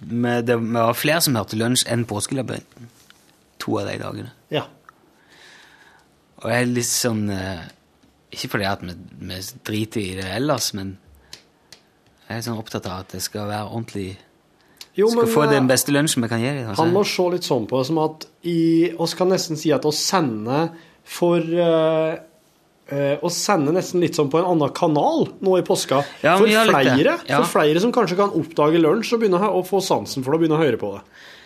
[0.00, 2.90] Men det var flere som hørte lunsj enn påskelabyrinten.
[3.58, 4.30] To av de dagene.
[4.54, 4.68] Ja.
[6.38, 7.64] Og jeg er litt sånn eh,
[8.30, 8.94] Ikke fordi at vi,
[9.26, 10.94] vi driter i det ellers, men
[12.28, 14.08] jeg er sånn opptatt av at det skal være ordentlig
[14.98, 16.72] Jo, Skal få eh, den beste lunsjen vi kan gi dem.
[16.76, 17.14] Han må Altså.
[17.14, 20.68] se litt sånn på det som at i, oss kan nesten si at å sende
[21.08, 22.18] for uh,
[22.88, 25.98] Uh, Oss sende nesten litt sånn på en annen kanal nå i påska.
[26.22, 27.42] Ja, for, flere, Ja.
[27.42, 30.40] for flere som kanskje kan oppdage lunsj og begynne å, få sansen for det og
[30.40, 31.02] begynne å høre på det.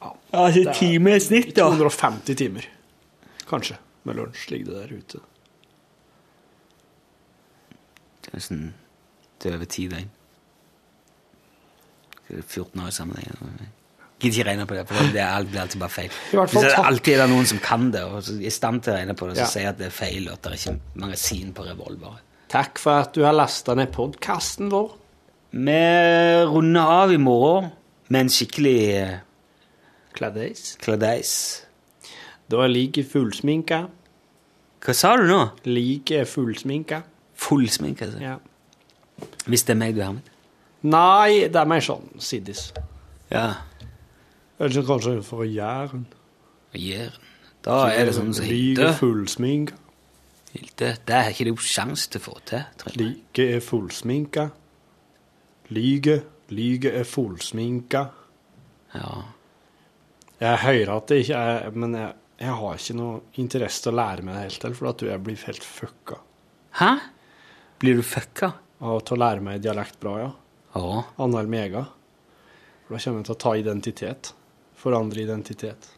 [0.05, 1.69] ja, altså er time i snitt, da.
[1.75, 2.67] 250 timer,
[3.51, 3.79] kanskje.
[4.05, 5.21] Med lunsj ligger det der ute.
[8.25, 8.61] Det er nesten
[9.43, 10.11] det er over ti døgn.
[12.29, 13.65] Det er 14 år i sammenheng.
[14.23, 16.13] Gidder ikke regne på det, for det er alt blir alltid bare feil.
[16.33, 18.53] I hvert fall Hvis det alltid er det noen som kan det, og er i
[18.55, 19.51] stand til å regne på det, så Ja.
[19.53, 22.21] sier at det er feil, og at det er ikke magasin på revolver.
[22.55, 24.93] Takk for at du har lasta ned podkasten vår.
[25.55, 25.81] Vi
[26.51, 27.69] runder av i morgen
[28.11, 29.13] med en skikkelig eh,
[30.15, 30.75] Kladeis.
[30.83, 31.31] kladeis.
[32.51, 33.85] Da er like fullsminka.
[34.85, 35.39] Hva sa du nå?
[35.71, 37.03] Like fullsminka.
[37.39, 38.21] Fullsminka, altså.
[38.21, 38.35] Ja.
[39.47, 40.33] Hvis det er meg du er med?
[40.85, 42.67] Nei, det er mer sånn siddis.
[43.31, 43.47] Ja.
[44.59, 46.05] Eller så kanskje for Jæren.
[46.77, 47.31] Jæren.
[47.65, 48.91] Da er det sånn som Like Hilde.
[48.99, 49.79] fullsminka.
[50.53, 50.91] Hilde.
[51.07, 52.67] Det er ikke du sjans til å få til.
[52.83, 53.01] tror jeg.
[53.07, 54.49] Like er fullsminka.
[55.73, 56.19] Lyge.
[56.53, 58.05] Lyge er fullsminka.
[58.95, 59.15] Ja.
[60.43, 62.11] Jeg hører at det ikke er Men jeg,
[62.43, 65.23] jeg har ikke noe interesse til å lære meg det helt til, for at jeg
[65.25, 66.19] blir helt fucka
[66.81, 66.91] Hæ?
[67.83, 68.53] Blir du fucka?
[68.85, 70.31] av til å lære meg dialekt bra, ja.
[70.75, 71.03] Ja.
[71.23, 71.87] Annel mega.
[72.85, 74.33] For da kommer jeg til å ta identitet.
[74.77, 75.89] Forandre identitet.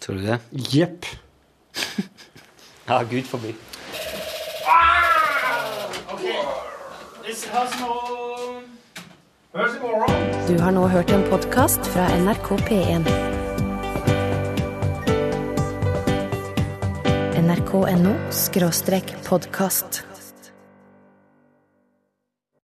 [0.00, 0.40] Tror du det?
[0.72, 1.08] Jepp.
[2.88, 3.50] Ja, Gud forby.
[9.52, 13.06] Du har nå hørt en podkast fra NRK P1.
[17.40, 20.02] NRK.no skråstrek podkast.